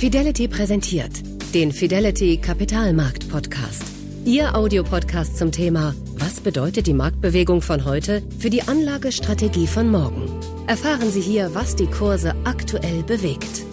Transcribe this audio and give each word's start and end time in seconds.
Fidelity 0.00 0.48
präsentiert 0.48 1.12
den 1.52 1.72
Fidelity 1.72 2.38
Kapitalmarkt 2.38 3.28
Podcast. 3.28 3.82
Ihr 4.24 4.56
Audiopodcast 4.56 5.36
zum 5.36 5.52
Thema 5.52 5.94
Was 6.14 6.40
bedeutet 6.40 6.86
die 6.86 6.94
Marktbewegung 6.94 7.60
von 7.60 7.84
heute 7.84 8.22
für 8.38 8.48
die 8.48 8.62
Anlagestrategie 8.62 9.66
von 9.66 9.90
morgen? 9.90 10.40
Erfahren 10.66 11.10
Sie 11.10 11.20
hier, 11.20 11.54
was 11.54 11.76
die 11.76 11.86
Kurse 11.86 12.34
aktuell 12.44 13.02
bewegt. 13.02 13.66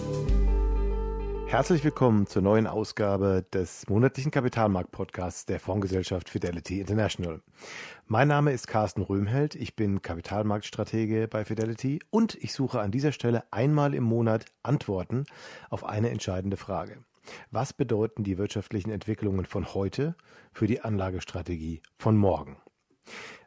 Herzlich 1.49 1.81
willkommen 1.85 2.27
zur 2.27 2.41
neuen 2.41 2.67
Ausgabe 2.67 3.45
des 3.53 3.87
monatlichen 3.87 4.31
Kapitalmarkt-Podcasts 4.31 5.45
der 5.45 5.61
Fondsgesellschaft 5.61 6.29
Fidelity 6.29 6.81
International. 6.81 7.41
Mein 8.05 8.27
Name 8.27 8.51
ist 8.51 8.67
Carsten 8.67 9.01
Röhmheld, 9.01 9.55
ich 9.55 9.77
bin 9.77 10.01
Kapitalmarktstratege 10.01 11.29
bei 11.29 11.45
Fidelity 11.45 12.01
und 12.09 12.35
ich 12.35 12.51
suche 12.51 12.81
an 12.81 12.91
dieser 12.91 13.13
Stelle 13.13 13.45
einmal 13.51 13.93
im 13.93 14.03
Monat 14.03 14.45
Antworten 14.61 15.23
auf 15.69 15.85
eine 15.85 16.09
entscheidende 16.09 16.57
Frage. 16.57 16.97
Was 17.49 17.71
bedeuten 17.71 18.25
die 18.25 18.37
wirtschaftlichen 18.37 18.91
Entwicklungen 18.91 19.45
von 19.45 19.73
heute 19.73 20.15
für 20.51 20.67
die 20.67 20.81
Anlagestrategie 20.81 21.81
von 21.97 22.17
morgen? 22.17 22.57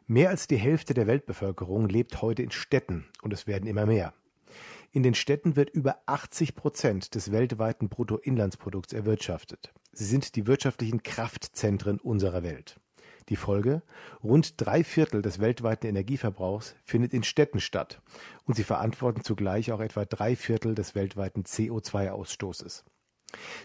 Mehr 0.07 0.29
als 0.29 0.47
die 0.47 0.57
Hälfte 0.57 0.95
der 0.95 1.05
Weltbevölkerung 1.05 1.87
lebt 1.87 2.23
heute 2.23 2.41
in 2.41 2.51
Städten 2.51 3.05
und 3.21 3.31
es 3.31 3.45
werden 3.45 3.67
immer 3.67 3.85
mehr. 3.85 4.13
In 4.93 5.03
den 5.03 5.13
Städten 5.13 5.55
wird 5.55 5.69
über 5.69 6.01
80 6.05 6.53
Prozent 6.53 7.15
des 7.15 7.31
weltweiten 7.31 7.87
Bruttoinlandsprodukts 7.87 8.91
erwirtschaftet. 8.91 9.73
Sie 9.93 10.03
sind 10.03 10.35
die 10.35 10.47
wirtschaftlichen 10.47 11.01
Kraftzentren 11.01 11.97
unserer 11.97 12.43
Welt. 12.43 12.77
Die 13.29 13.37
Folge? 13.37 13.83
Rund 14.21 14.55
drei 14.57 14.83
Viertel 14.83 15.21
des 15.21 15.39
weltweiten 15.39 15.87
Energieverbrauchs 15.87 16.75
findet 16.83 17.13
in 17.13 17.23
Städten 17.23 17.61
statt 17.61 18.01
und 18.43 18.55
sie 18.55 18.65
verantworten 18.65 19.23
zugleich 19.23 19.71
auch 19.71 19.79
etwa 19.79 20.03
drei 20.03 20.35
Viertel 20.35 20.75
des 20.75 20.93
weltweiten 20.93 21.43
CO2-Ausstoßes. 21.43 22.83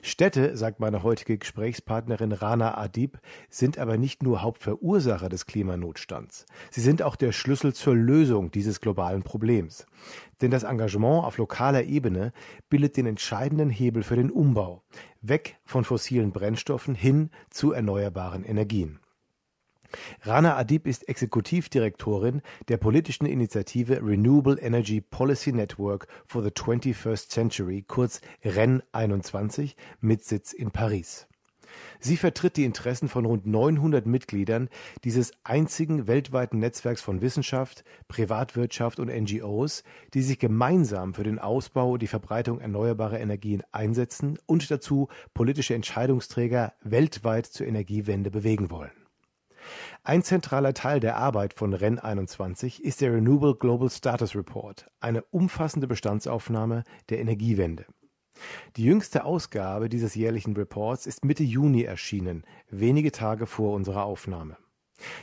Städte, 0.02 0.56
sagt 0.56 0.80
meine 0.80 1.02
heutige 1.02 1.38
Gesprächspartnerin 1.38 2.32
Rana 2.32 2.76
Adib, 2.76 3.18
sind 3.48 3.78
aber 3.78 3.96
nicht 3.96 4.22
nur 4.22 4.42
Hauptverursacher 4.42 5.28
des 5.28 5.46
Klimanotstands. 5.46 6.46
Sie 6.70 6.80
sind 6.80 7.02
auch 7.02 7.16
der 7.16 7.32
Schlüssel 7.32 7.74
zur 7.74 7.94
Lösung 7.94 8.50
dieses 8.50 8.80
globalen 8.80 9.22
Problems. 9.22 9.86
Denn 10.40 10.50
das 10.50 10.64
Engagement 10.64 11.24
auf 11.24 11.38
lokaler 11.38 11.84
Ebene 11.84 12.32
bildet 12.68 12.96
den 12.96 13.06
entscheidenden 13.06 13.70
Hebel 13.70 14.02
für 14.02 14.16
den 14.16 14.30
Umbau. 14.30 14.82
Weg 15.22 15.56
von 15.64 15.84
fossilen 15.84 16.32
Brennstoffen 16.32 16.94
hin 16.94 17.30
zu 17.50 17.72
erneuerbaren 17.72 18.44
Energien. 18.44 19.00
Rana 20.22 20.56
Adib 20.56 20.86
ist 20.86 21.08
Exekutivdirektorin 21.08 22.42
der 22.68 22.76
politischen 22.76 23.26
Initiative 23.26 24.00
Renewable 24.02 24.58
Energy 24.60 25.00
Policy 25.00 25.52
Network 25.52 26.06
for 26.26 26.42
the 26.42 26.50
21st 26.50 27.28
Century, 27.28 27.84
kurz 27.86 28.20
REN 28.44 28.82
21, 28.92 29.76
mit 30.00 30.24
Sitz 30.24 30.52
in 30.52 30.70
Paris. 30.70 31.26
Sie 32.00 32.16
vertritt 32.16 32.56
die 32.56 32.64
Interessen 32.64 33.08
von 33.08 33.24
rund 33.24 33.46
900 33.46 34.06
Mitgliedern 34.06 34.68
dieses 35.04 35.32
einzigen 35.44 36.06
weltweiten 36.06 36.58
Netzwerks 36.58 37.02
von 37.02 37.20
Wissenschaft, 37.20 37.84
Privatwirtschaft 38.08 38.98
und 38.98 39.08
NGOs, 39.08 39.82
die 40.14 40.22
sich 40.22 40.38
gemeinsam 40.38 41.14
für 41.14 41.24
den 41.24 41.38
Ausbau 41.38 41.92
und 41.92 42.02
die 42.02 42.06
Verbreitung 42.06 42.60
erneuerbarer 42.60 43.20
Energien 43.20 43.62
einsetzen 43.72 44.38
und 44.46 44.70
dazu 44.70 45.08
politische 45.34 45.74
Entscheidungsträger 45.74 46.74
weltweit 46.82 47.46
zur 47.46 47.66
Energiewende 47.66 48.30
bewegen 48.30 48.70
wollen. 48.70 49.05
Ein 50.04 50.22
zentraler 50.22 50.74
Teil 50.74 51.00
der 51.00 51.16
Arbeit 51.16 51.54
von 51.54 51.72
REN 51.72 51.98
21 51.98 52.84
ist 52.84 53.00
der 53.00 53.12
Renewable 53.12 53.56
Global 53.56 53.90
Status 53.90 54.34
Report, 54.34 54.86
eine 55.00 55.22
umfassende 55.22 55.86
Bestandsaufnahme 55.86 56.84
der 57.08 57.18
Energiewende. 57.18 57.86
Die 58.76 58.84
jüngste 58.84 59.24
Ausgabe 59.24 59.88
dieses 59.88 60.14
jährlichen 60.14 60.54
Reports 60.54 61.06
ist 61.06 61.24
Mitte 61.24 61.42
Juni 61.42 61.82
erschienen, 61.82 62.44
wenige 62.68 63.12
Tage 63.12 63.46
vor 63.46 63.74
unserer 63.74 64.04
Aufnahme. 64.04 64.56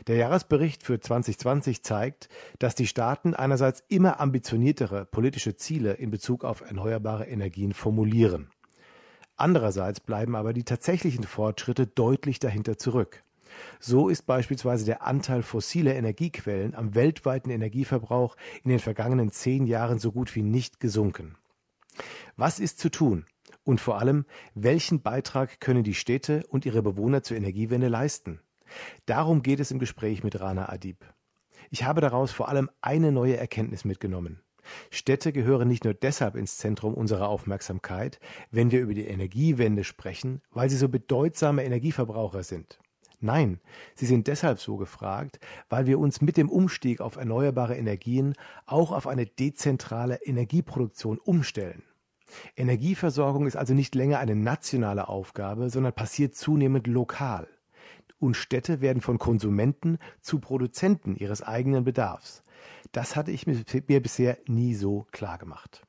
Der 0.08 0.17
Jahresbericht 0.17 0.83
für 0.83 1.00
2020 1.00 1.84
zeigt, 1.84 2.29
dass 2.59 2.75
die 2.75 2.88
Staaten 2.88 3.34
einerseits 3.34 3.84
immer 3.88 4.19
ambitioniertere 4.19 5.06
politische 5.06 5.56
Ziele 5.56 5.94
in 5.94 6.12
Bezug 6.12 6.44
auf 6.44 6.62
erneuerbare 6.62 7.25
Energien 7.25 7.73
formulieren. 7.73 8.50
Andererseits 9.35 10.00
bleiben 10.00 10.35
aber 10.35 10.53
die 10.53 10.63
tatsächlichen 10.63 11.23
Fortschritte 11.23 11.88
deutlich 11.88 12.39
dahinter 12.39 12.78
zurück. 12.78 13.23
So 13.80 14.09
ist 14.09 14.24
beispielsweise 14.25 14.86
der 14.86 15.06
Anteil 15.06 15.44
fossiler 15.44 15.96
Energiequellen 15.96 16.75
am 16.75 16.96
weltweiten 16.96 17.50
Energieverbrauch 17.50 18.36
in 18.64 18.69
den 18.69 18.80
vergangenen 18.80 19.31
zehn 19.31 19.66
Jahren 19.66 20.00
so 20.00 20.12
gut 20.12 20.36
wie 20.36 20.44
nicht 20.44 20.80
gesunken. 20.80 21.36
Was 22.36 22.59
ist 22.59 22.80
zu 22.80 22.90
tun? 22.90 23.25
Und 23.63 23.80
vor 23.80 24.00
allem, 24.00 24.25
welchen 24.56 25.02
Beitrag 25.02 25.59
können 25.59 25.84
die 25.84 25.94
Städte 25.94 26.44
und 26.50 26.66
ihre 26.66 26.81
Bewohner 26.81 27.24
zur 27.24 27.38
Energiewende 27.38 27.88
leisten? 27.88 28.40
Darum 29.06 29.42
geht 29.44 29.59
es 29.59 29.72
im 29.72 29.80
Gespräch 29.80 30.24
mit 30.24 30.40
Rana 30.40 30.69
Adib. 30.69 31.06
Ich 31.69 31.84
habe 31.84 32.02
daraus 32.02 32.31
vor 32.31 32.50
allem 32.50 32.69
eine 32.81 33.12
neue 33.12 33.38
Erkenntnis 33.38 33.86
mitgenommen. 33.86 34.42
Städte 34.90 35.34
gehören 35.34 35.68
nicht 35.68 35.84
nur 35.84 35.94
deshalb 35.94 36.36
ins 36.36 36.58
Zentrum 36.58 36.94
unserer 36.94 37.28
Aufmerksamkeit, 37.28 38.19
wenn 38.52 38.72
wir 38.72 38.80
über 38.80 38.94
die 38.94 39.08
Energiewende 39.08 39.84
sprechen, 39.84 40.42
weil 40.52 40.69
sie 40.69 40.78
so 40.78 40.88
bedeutsame 40.88 41.63
Energieverbraucher 41.63 42.44
sind. 42.44 42.80
Nein, 43.23 43.61
sie 43.95 44.06
sind 44.06 44.28
deshalb 44.28 44.59
so 44.59 44.75
gefragt, 44.75 45.39
weil 45.69 45.85
wir 45.85 45.97
uns 45.97 46.19
mit 46.19 46.35
dem 46.35 46.50
Umstieg 46.50 47.00
auf 47.00 47.16
erneuerbare 47.16 47.78
Energien 47.78 48.35
auch 48.66 48.91
auf 48.91 49.07
eine 49.07 49.25
dezentrale 49.25 50.19
Energieproduktion 50.25 51.19
umstellen. 51.19 51.83
Energieversorgung 52.57 53.47
ist 53.47 53.56
also 53.56 53.73
nicht 53.73 53.95
länger 53.95 54.19
eine 54.19 54.35
nationale 54.35 55.07
Aufgabe, 55.07 55.69
sondern 55.69 55.94
passiert 55.94 56.35
zunehmend 56.35 56.85
lokal. 56.85 57.47
Und 58.19 58.35
Städte 58.35 58.81
werden 58.81 59.01
von 59.01 59.19
Konsumenten 59.19 60.00
zu 60.19 60.39
Produzenten 60.39 61.16
ihres 61.16 61.41
eigenen 61.41 61.85
Bedarfs. 61.85 62.44
Das 62.91 63.16
hatte 63.16 63.31
ich 63.31 63.47
mir 63.47 64.01
bisher 64.01 64.38
nie 64.47 64.75
so 64.75 65.07
klar 65.12 65.38
gemacht. 65.38 65.85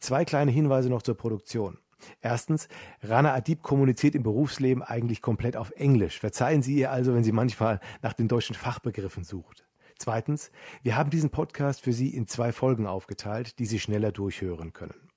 Zwei 0.00 0.24
kleine 0.24 0.50
Hinweise 0.50 0.88
noch 0.88 1.02
zur 1.02 1.16
Produktion. 1.16 1.78
Erstens, 2.20 2.68
Rana 3.02 3.34
Adib 3.34 3.62
kommuniziert 3.62 4.14
im 4.14 4.22
Berufsleben 4.22 4.82
eigentlich 4.82 5.22
komplett 5.22 5.56
auf 5.56 5.70
Englisch. 5.72 6.18
Verzeihen 6.18 6.62
Sie 6.62 6.76
ihr 6.76 6.90
also, 6.90 7.14
wenn 7.14 7.24
sie 7.24 7.32
manchmal 7.32 7.80
nach 8.02 8.12
den 8.12 8.28
deutschen 8.28 8.54
Fachbegriffen 8.54 9.24
sucht. 9.24 9.64
Zweitens, 9.98 10.50
wir 10.82 10.96
haben 10.96 11.10
diesen 11.10 11.30
Podcast 11.30 11.80
für 11.80 11.92
Sie 11.92 12.08
in 12.08 12.26
zwei 12.26 12.52
Folgen 12.52 12.86
aufgeteilt, 12.86 13.58
die 13.58 13.66
Sie 13.66 13.78
schneller 13.78 14.12
durchhören 14.12 14.72
können. 14.72 15.08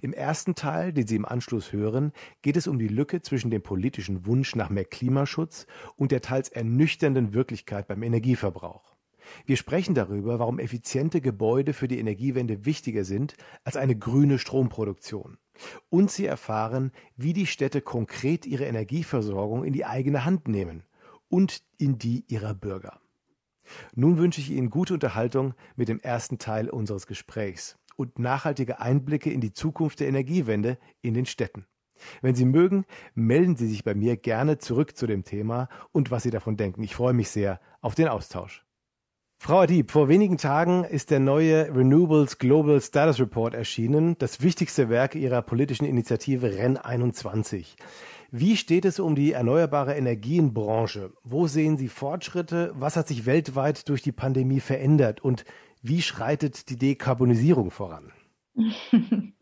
Im 0.00 0.12
ersten 0.12 0.54
Teil, 0.54 0.92
den 0.92 1.06
Sie 1.06 1.16
im 1.16 1.24
Anschluss 1.24 1.72
hören, 1.72 2.12
geht 2.42 2.56
es 2.56 2.66
um 2.66 2.78
die 2.78 2.88
Lücke 2.88 3.22
zwischen 3.22 3.50
dem 3.50 3.62
politischen 3.62 4.26
Wunsch 4.26 4.54
nach 4.56 4.70
mehr 4.70 4.84
Klimaschutz 4.84 5.66
und 5.96 6.12
der 6.12 6.22
teils 6.22 6.48
ernüchternden 6.48 7.34
Wirklichkeit 7.34 7.86
beim 7.86 8.02
Energieverbrauch. 8.02 8.95
Wir 9.44 9.56
sprechen 9.56 9.94
darüber, 9.94 10.38
warum 10.38 10.58
effiziente 10.58 11.20
Gebäude 11.20 11.72
für 11.72 11.88
die 11.88 11.98
Energiewende 11.98 12.64
wichtiger 12.64 13.04
sind 13.04 13.34
als 13.64 13.76
eine 13.76 13.96
grüne 13.96 14.38
Stromproduktion. 14.38 15.38
Und 15.88 16.10
Sie 16.10 16.26
erfahren, 16.26 16.92
wie 17.16 17.32
die 17.32 17.46
Städte 17.46 17.80
konkret 17.80 18.46
ihre 18.46 18.64
Energieversorgung 18.64 19.64
in 19.64 19.72
die 19.72 19.86
eigene 19.86 20.24
Hand 20.24 20.48
nehmen 20.48 20.82
und 21.28 21.62
in 21.78 21.98
die 21.98 22.24
ihrer 22.28 22.54
Bürger. 22.54 23.00
Nun 23.94 24.18
wünsche 24.18 24.40
ich 24.40 24.50
Ihnen 24.50 24.70
gute 24.70 24.94
Unterhaltung 24.94 25.54
mit 25.74 25.88
dem 25.88 26.00
ersten 26.00 26.38
Teil 26.38 26.70
unseres 26.70 27.06
Gesprächs 27.06 27.78
und 27.96 28.18
nachhaltige 28.18 28.80
Einblicke 28.80 29.30
in 29.30 29.40
die 29.40 29.52
Zukunft 29.52 30.00
der 30.00 30.08
Energiewende 30.08 30.78
in 31.02 31.14
den 31.14 31.26
Städten. 31.26 31.66
Wenn 32.20 32.34
Sie 32.34 32.44
mögen, 32.44 32.84
melden 33.14 33.56
Sie 33.56 33.66
sich 33.66 33.82
bei 33.82 33.94
mir 33.94 34.16
gerne 34.16 34.58
zurück 34.58 34.96
zu 34.96 35.06
dem 35.06 35.24
Thema 35.24 35.68
und 35.92 36.10
was 36.10 36.22
Sie 36.22 36.30
davon 36.30 36.56
denken. 36.56 36.82
Ich 36.82 36.94
freue 36.94 37.14
mich 37.14 37.30
sehr 37.30 37.58
auf 37.80 37.94
den 37.94 38.08
Austausch. 38.08 38.65
Frau 39.38 39.60
Adib, 39.60 39.92
vor 39.92 40.08
wenigen 40.08 40.38
Tagen 40.38 40.82
ist 40.82 41.10
der 41.10 41.20
neue 41.20 41.68
Renewables 41.68 42.38
Global 42.38 42.80
Status 42.80 43.20
Report 43.20 43.54
erschienen, 43.54 44.16
das 44.18 44.40
wichtigste 44.40 44.88
Werk 44.88 45.14
Ihrer 45.14 45.42
politischen 45.42 45.84
Initiative 45.84 46.56
REN 46.56 46.78
21. 46.78 47.76
Wie 48.32 48.56
steht 48.56 48.84
es 48.84 48.98
um 48.98 49.14
die 49.14 49.32
erneuerbare 49.32 49.94
Energienbranche? 49.94 51.12
Wo 51.22 51.46
sehen 51.46 51.76
Sie 51.76 51.88
Fortschritte? 51.88 52.72
Was 52.74 52.96
hat 52.96 53.06
sich 53.06 53.26
weltweit 53.26 53.88
durch 53.88 54.02
die 54.02 54.10
Pandemie 54.10 54.60
verändert? 54.60 55.20
Und 55.20 55.44
wie 55.82 56.02
schreitet 56.02 56.68
die 56.70 56.78
Dekarbonisierung 56.78 57.70
voran? 57.70 58.12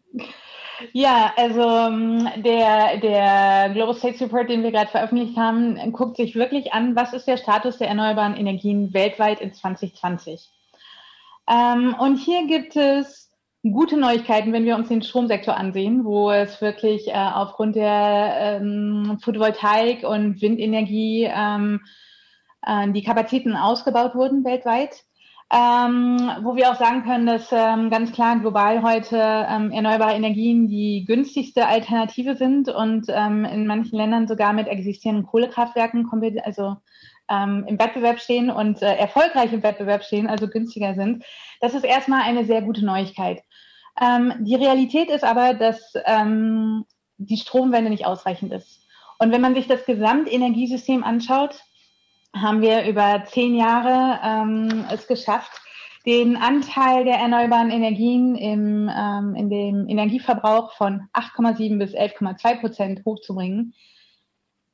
Ja, 0.93 1.33
also 1.37 1.61
ähm, 1.61 2.29
der, 2.37 2.99
der 2.99 3.71
Global 3.75 3.95
States 3.95 4.21
Report, 4.21 4.49
den 4.49 4.63
wir 4.63 4.73
gerade 4.73 4.91
veröffentlicht 4.91 5.37
haben, 5.37 5.93
guckt 5.93 6.17
sich 6.17 6.35
wirklich 6.35 6.73
an, 6.73 6.97
was 6.97 7.13
ist 7.13 7.27
der 7.27 7.37
Status 7.37 7.79
der 7.79 7.89
erneuerbaren 7.89 8.37
Energien 8.37 8.93
weltweit 8.93 9.41
in 9.41 9.53
2020. 9.53 10.49
Ähm, 11.49 11.95
und 11.99 12.17
hier 12.17 12.47
gibt 12.47 12.77
es 12.77 13.31
gute 13.63 13.97
Neuigkeiten, 13.97 14.53
wenn 14.53 14.65
wir 14.65 14.77
uns 14.77 14.89
den 14.89 15.03
Stromsektor 15.03 15.57
ansehen, 15.57 16.05
wo 16.05 16.31
es 16.31 16.61
wirklich 16.61 17.09
äh, 17.09 17.13
aufgrund 17.13 17.77
der 17.77 18.59
ähm, 18.61 19.19
Photovoltaik 19.23 20.05
und 20.05 20.43
Windenergie 20.43 21.25
ähm, 21.25 21.81
äh, 22.63 22.91
die 22.93 23.03
Kapazitäten 23.03 23.57
ausgebaut 23.57 24.15
wurden 24.15 24.45
weltweit. 24.45 25.05
Ähm, 25.53 26.31
wo 26.43 26.57
wir 26.57 26.71
auch 26.71 26.79
sagen 26.79 27.05
können, 27.05 27.27
dass 27.27 27.53
ähm, 27.53 27.91
ganz 27.91 28.13
klar 28.13 28.39
global 28.39 28.83
heute 28.83 29.17
ähm, 29.19 29.71
erneuerbare 29.71 30.15
Energien 30.15 30.69
die 30.69 31.05
günstigste 31.07 31.67
Alternative 31.67 32.35
sind 32.37 32.69
und 32.69 33.07
ähm, 33.09 33.45
in 33.45 33.67
manchen 33.67 33.97
Ländern 33.97 34.27
sogar 34.27 34.53
mit 34.53 34.69
existierenden 34.69 35.27
Kohlekraftwerken 35.27 36.09
also 36.45 36.77
ähm, 37.31 37.65
im 37.69 37.79
Wettbewerb 37.79 38.21
stehen 38.21 38.51
und 38.51 38.83
äh, 38.83 38.97
erfolgreich 38.97 39.53
im 39.53 39.63
Wettbewerb 39.63 40.03
stehen, 40.03 40.29
also 40.29 40.49
günstiger 40.49 40.95
sind. 40.95 41.25
Das 41.61 41.75
ist 41.75 41.85
erstmal 41.85 42.23
eine 42.23 42.45
sehr 42.45 42.63
gute 42.63 42.85
Neuigkeit. 42.85 43.43
Ähm, 44.01 44.33
die 44.41 44.57
Realität 44.57 45.09
ist 45.09 45.25
aber, 45.25 45.55
dass 45.55 45.95
die 47.19 47.37
Stromwende 47.37 47.91
nicht 47.91 48.07
ausreichend 48.07 48.53
ist. 48.53 48.81
Und 49.19 49.31
wenn 49.31 49.41
man 49.41 49.55
sich 49.55 49.69
das 49.69 49.87
Gesamtenergiesystem 49.87 51.05
anschaut, 51.05 51.61
haben 52.35 52.63
wir 52.63 52.85
über 52.85 53.25
zehn 53.27 53.55
Jahre 53.55 54.21
ähm, 54.23 54.85
es 54.91 55.07
geschafft, 55.07 55.53
den 56.07 56.37
Anteil 56.37 57.05
der 57.05 57.17
erneuerbaren 57.17 57.71
Energien 57.71 58.35
im, 58.35 58.91
ähm, 58.95 59.35
in 59.35 59.49
dem 59.49 59.89
Energieverbrauch 59.89 60.73
von 60.75 61.09
8,7 61.15 61.79
bis 61.79 61.95
11,2 61.95 62.61
Prozent 62.61 63.05
hochzubringen. 63.07 63.75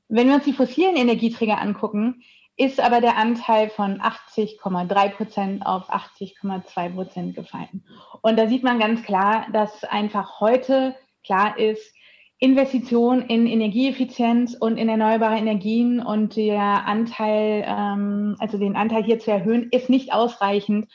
Wenn 0.09 0.27
wir 0.27 0.35
uns 0.35 0.45
die 0.45 0.53
fossilen 0.53 0.97
Energieträger 0.97 1.61
angucken, 1.61 2.23
ist 2.57 2.81
aber 2.81 3.01
der 3.01 3.17
Anteil 3.17 3.71
von 3.71 4.01
80,3 4.01 5.09
Prozent 5.11 5.67
auf 5.67 5.89
80,2 5.89 6.95
Prozent 6.95 7.37
gefallen. 7.37 7.85
Und 8.23 8.39
da 8.39 8.49
sieht 8.49 8.65
man 8.65 8.81
ganz 8.81 9.03
klar, 9.03 9.47
dass 9.53 9.85
einfach 9.85 10.41
heute 10.41 10.97
klar 11.25 11.59
ist, 11.59 11.95
Investition 12.43 13.21
in 13.21 13.47
Energieeffizienz 13.47 14.57
und 14.59 14.79
in 14.79 14.89
erneuerbare 14.89 15.37
Energien 15.37 16.01
und 16.01 16.37
der 16.37 16.87
Anteil, 16.87 17.65
ähm, 17.67 18.37
also 18.39 18.57
den 18.57 18.77
Anteil 18.77 19.05
hier 19.05 19.19
zu 19.19 19.31
erhöhen, 19.31 19.69
ist 19.71 19.91
nicht 19.91 20.15
ausreichend. 20.15 20.89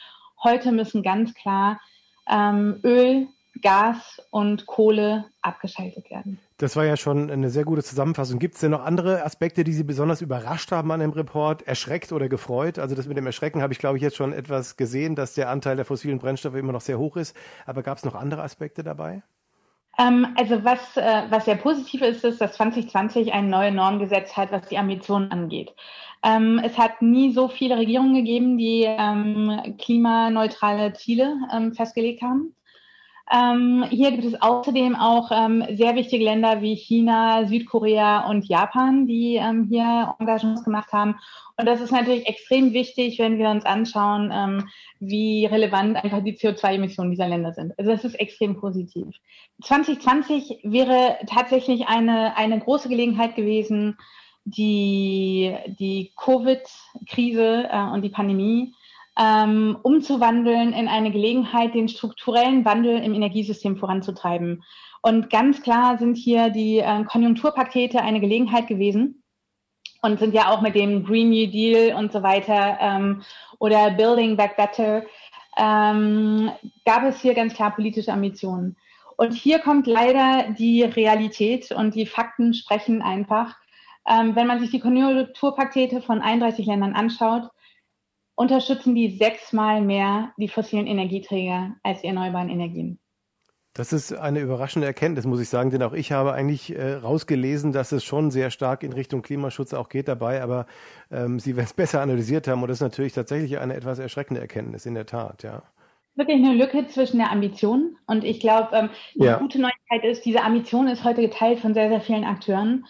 Heute 0.44 0.72
müssen 0.72 1.04
ganz 1.04 1.36
klar 1.36 1.80
ähm, 2.28 2.80
Öl, 2.84 3.28
Gas 3.62 4.22
und 4.32 4.66
Kohle 4.66 5.26
abgeschaltet 5.44 6.10
werden. 6.10 6.40
Das 6.58 6.76
war 6.76 6.86
ja 6.86 6.98
schon 6.98 7.30
eine 7.30 7.52
sehr 7.52 7.64
gute 7.64 7.84
Zusammenfassung. 7.84 8.40
Gibt 8.40 8.56
es 8.56 8.62
denn 8.62 8.72
noch 8.72 8.84
andere 8.84 9.24
Aspekte, 9.24 9.64
die 9.64 9.74
Sie 9.74 9.84
besonders 9.84 10.22
überrascht 10.22 10.72
haben 10.72 10.92
an 10.92 11.00
dem 11.00 11.12
Report, 11.12 11.62
erschreckt 11.68 12.12
oder 12.12 12.28
gefreut? 12.28 12.80
Also 12.80 12.96
das 12.96 13.08
mit 13.08 13.18
dem 13.18 13.26
Erschrecken 13.28 13.62
habe 13.62 13.72
ich, 13.72 13.80
glaube 13.80 13.98
ich, 13.98 14.04
jetzt 14.04 14.16
schon 14.16 14.34
etwas 14.34 14.78
gesehen, 14.78 15.14
dass 15.14 15.36
der 15.36 15.50
Anteil 15.50 15.76
der 15.76 15.86
fossilen 15.86 16.18
Brennstoffe 16.18 16.56
immer 16.56 16.74
noch 16.74 16.82
sehr 16.82 16.98
hoch 16.98 17.18
ist. 17.18 17.36
Aber 17.68 17.84
gab 17.84 18.00
es 18.00 18.04
noch 18.04 18.16
andere 18.16 18.42
Aspekte 18.42 18.84
dabei? 18.84 19.22
Ähm, 19.98 20.28
also 20.36 20.64
was, 20.64 20.98
äh, 20.98 21.24
was 21.30 21.46
sehr 21.46 21.56
positiv 21.56 22.02
ist, 22.02 22.24
ist, 22.24 22.42
dass 22.42 22.54
2020 22.54 23.34
eine 23.34 23.48
neue 23.48 23.72
Norm 23.72 24.00
gesetzt 24.00 24.36
hat, 24.36 24.52
was 24.52 24.68
die 24.68 24.78
Ambitionen 24.78 25.32
angeht. 25.32 25.74
Ähm, 26.24 26.60
es 26.64 26.78
hat 26.78 27.02
nie 27.02 27.34
so 27.34 27.48
viele 27.48 27.78
Regierungen 27.78 28.16
gegeben, 28.16 28.58
die 28.58 28.84
ähm, 28.86 29.76
klimaneutrale 29.78 30.94
Ziele 30.94 31.36
festgelegt 31.76 32.22
haben. 32.22 32.56
Ähm, 33.34 33.84
hier 33.90 34.12
gibt 34.12 34.24
es 34.24 34.40
außerdem 34.40 34.96
auch 34.96 35.32
ähm, 35.32 35.64
sehr 35.76 35.96
wichtige 35.96 36.24
Länder 36.24 36.62
wie 36.62 36.76
China, 36.76 37.48
Südkorea 37.48 38.30
und 38.30 38.46
Japan, 38.48 39.08
die 39.08 39.36
ähm, 39.36 39.68
hier 39.68 40.14
Engagements 40.20 40.64
gemacht 40.64 40.92
haben. 40.94 41.16
Und 41.58 41.66
das 41.66 41.82
ist 41.82 41.92
natürlich 41.92 42.28
extrem 42.28 42.74
wichtig, 42.74 43.18
wenn 43.18 43.40
wir 43.40 43.50
uns 43.50 43.66
anschauen, 43.66 44.32
ähm, 44.32 44.70
wie 45.00 45.48
relevant 45.48 45.96
einfach 46.04 46.24
die 46.24 46.38
CO2-Emissionen 46.38 47.12
dieser 47.12 47.28
Länder 47.28 47.54
sind. 47.54 47.74
Also 47.80 47.90
das 47.90 48.06
ist 48.06 48.16
extrem 48.16 48.60
positiv. 48.60 49.08
2020 49.64 50.60
wäre 50.64 51.18
tatsächlich 51.28 51.88
eine, 51.88 52.38
eine 52.38 52.60
große 52.60 52.90
Gelegenheit 52.90 53.36
gewesen, 53.36 53.98
die, 54.44 55.56
die 55.80 56.12
Covid-Krise 56.16 57.70
äh, 57.72 57.92
und 57.92 58.04
die 58.04 58.10
Pandemie 58.10 58.76
ähm, 59.20 59.78
umzuwandeln 59.82 60.74
in 60.74 60.88
eine 60.88 61.12
Gelegenheit, 61.12 61.74
den 61.74 61.88
strukturellen 61.88 62.66
Wandel 62.66 63.00
im 63.00 63.14
Energiesystem 63.14 63.78
voranzutreiben. 63.78 64.64
Und 65.02 65.30
ganz 65.30 65.62
klar 65.62 65.98
sind 65.98 66.18
hier 66.18 66.50
die 66.50 66.80
äh, 66.80 67.04
Konjunkturpakete 67.04 68.02
eine 68.02 68.20
Gelegenheit 68.20 68.68
gewesen 68.68 69.24
und 70.02 70.20
sind 70.20 70.34
ja 70.34 70.50
auch 70.50 70.62
mit 70.62 70.76
dem 70.76 71.04
Green 71.04 71.30
New 71.30 71.48
Deal 71.48 71.96
und 71.96 72.12
so 72.12 72.24
weiter 72.24 72.78
ähm, 72.82 73.22
oder 73.60 73.92
Building 73.92 74.36
Back 74.36 74.58
Better 74.58 75.04
ähm, 75.58 76.52
gab 76.86 77.04
es 77.04 77.22
hier 77.22 77.34
ganz 77.34 77.54
klar 77.54 77.74
politische 77.74 78.12
Ambitionen. 78.12 78.76
Und 79.18 79.34
hier 79.34 79.60
kommt 79.60 79.88
leider 79.88 80.52
die 80.58 80.84
Realität 80.84 81.72
und 81.72 81.96
die 81.96 82.06
Fakten 82.06 82.54
sprechen 82.54 83.02
einfach. 83.02 83.56
Ähm, 84.08 84.36
wenn 84.36 84.48
man 84.48 84.60
sich 84.60 84.72
die 84.72 84.80
Konjunkturpakete 84.80 86.02
von 86.02 86.22
31 86.22 86.66
Ländern 86.66 86.94
anschaut, 86.94 87.50
unterstützen 88.36 88.96
die 88.96 89.18
sechsmal 89.18 89.82
mehr 89.82 90.34
die 90.38 90.48
fossilen 90.48 90.88
Energieträger 90.88 91.76
als 91.84 92.02
die 92.02 92.08
erneuerbaren 92.08 92.50
Energien. 92.50 93.00
Das 93.76 93.92
ist 93.92 94.14
eine 94.14 94.40
überraschende 94.40 94.88
Erkenntnis, 94.88 95.26
muss 95.26 95.42
ich 95.42 95.50
sagen, 95.50 95.70
denn 95.70 95.84
auch 95.84 95.92
ich 95.92 96.14
habe 96.14 96.32
eigentlich 96.32 96.74
äh, 96.74 96.94
rausgelesen, 96.94 97.74
dass 97.74 97.92
es 97.92 98.06
schon 98.06 98.32
sehr 98.32 98.50
stark 98.50 98.84
in 98.84 98.94
Richtung 98.94 99.22
Klimaschutz 99.22 99.74
auch 99.74 99.90
geht 99.90 100.08
dabei, 100.08 100.42
aber 100.42 100.66
ähm, 101.12 101.40
Sie 101.40 101.58
werden 101.58 101.66
es 101.66 101.74
besser 101.74 102.02
analysiert 102.02 102.48
haben 102.48 102.62
und 102.62 102.70
das 102.70 102.78
ist 102.78 102.84
natürlich 102.84 103.12
tatsächlich 103.12 103.60
eine 103.60 103.74
etwas 103.74 104.00
erschreckende 104.00 104.40
Erkenntnis, 104.40 104.86
in 104.86 104.94
der 104.94 105.06
Tat, 105.06 105.44
ja. 105.44 105.64
Wirklich 106.18 106.38
eine 106.38 106.54
Lücke 106.54 106.88
zwischen 106.88 107.18
der 107.18 107.34
Ambition 107.34 107.98
und 108.08 108.24
ich 108.24 108.40
glaube, 108.40 108.70
ähm, 108.72 108.90
die 109.16 109.26
ja. 109.26 109.40
gute 109.40 109.60
Neuigkeit 109.60 110.06
ist, 110.06 110.24
diese 110.24 110.42
Ambition 110.42 110.88
ist 110.88 111.04
heute 111.04 111.22
geteilt 111.22 111.60
von 111.60 111.74
sehr, 111.74 111.90
sehr 111.90 112.00
vielen 112.00 112.24
Akteuren. 112.24 112.86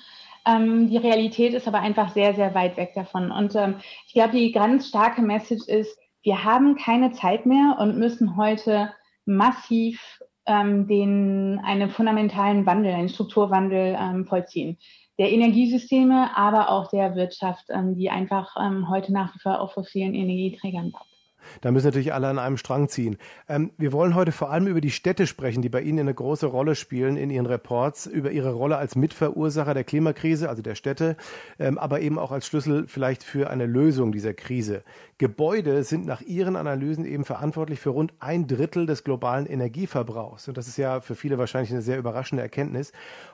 Ähm, 0.46 0.90
die 0.90 0.98
Realität 0.98 1.54
ist 1.54 1.68
aber 1.68 1.80
einfach 1.80 2.14
sehr, 2.14 2.36
sehr 2.36 2.54
weit 2.54 2.78
weg 2.78 2.94
davon. 2.96 3.32
Und 3.32 3.56
ähm, 3.56 3.76
ich 4.08 4.14
glaube, 4.14 4.34
die 4.34 4.52
ganz 4.52 4.88
starke 4.88 5.22
Message 5.22 5.68
ist, 5.68 5.98
wir 6.24 6.44
haben 6.44 6.76
keine 6.76 7.12
Zeit 7.12 7.46
mehr 7.46 7.78
und 7.80 7.98
müssen 7.98 8.38
heute 8.38 8.92
massiv 9.26 10.20
ähm, 10.46 10.88
den, 10.88 11.60
einen 11.64 11.90
fundamentalen 11.90 12.66
Wandel, 12.66 12.94
einen 12.94 13.10
Strukturwandel 13.10 13.98
ähm, 14.00 14.26
vollziehen. 14.26 14.78
Der 15.18 15.32
Energiesysteme, 15.32 16.36
aber 16.36 16.70
auch 16.70 16.90
der 16.90 17.16
Wirtschaft, 17.16 17.66
ähm, 17.70 17.96
die 17.96 18.10
einfach 18.10 18.56
ähm, 18.60 18.90
heute 18.90 19.14
nach 19.14 19.34
wie 19.34 19.40
vor 19.40 19.60
auf 19.60 19.74
fossilen 19.74 20.14
Energieträgern 20.14 20.92
baut. 20.92 21.15
Da 21.62 21.72
müssen 21.72 21.88
natürlich 21.88 22.14
alle 22.14 22.28
an 22.28 22.40
einem 22.40 22.58
Strang 22.58 22.90
ziehen. 22.90 23.18
Ähm, 23.48 23.72
wir 23.78 23.92
wollen 23.92 24.16
heute 24.16 24.32
vor 24.32 24.52
allem 24.52 24.68
über 24.68 24.82
die 24.82 24.92
Städte 24.92 25.28
sprechen, 25.28 25.62
die 25.62 25.70
bei 25.70 25.82
Ihnen 25.82 26.00
eine 26.00 26.14
große 26.14 26.46
Rolle 26.46 26.76
spielen 26.76 27.18
in 27.18 27.30
Ihren 27.30 27.46
Reports, 27.46 28.06
über 28.06 28.32
Ihre 28.32 28.54
Rolle 28.54 28.78
als 28.78 28.96
Mitverursacher 28.96 29.74
der 29.74 29.84
Klimakrise, 29.84 30.50
also 30.50 30.62
der 30.62 30.76
Städte, 30.76 31.18
ähm, 31.60 31.78
aber 31.78 32.02
eben 32.02 32.20
auch 32.20 32.32
als 32.32 32.48
Schlüssel 32.48 32.88
vielleicht 32.88 33.24
für 33.24 33.50
eine 33.50 33.66
Lösung 33.66 34.12
dieser 34.12 34.34
Krise. 34.34 34.84
Gebäude 35.18 35.84
sind 35.84 36.06
nach 36.06 36.22
Ihren 36.22 36.56
Analysen 36.56 37.06
eben 37.06 37.24
verantwortlich 37.24 37.80
für 37.80 37.92
rund 37.92 38.14
ein 38.20 38.48
Drittel 38.48 38.86
des 38.86 39.04
globalen 39.04 39.46
Energieverbrauchs. 39.46 40.48
Und 40.48 40.58
das 40.58 40.68
ist 40.68 40.78
ja 40.78 41.00
für 41.00 41.16
viele 41.16 41.38
wahrscheinlich 41.38 41.72
eine 41.72 41.82
sehr 41.82 41.98
überraschende 41.98 42.44
Erkenntnis. 42.44 42.92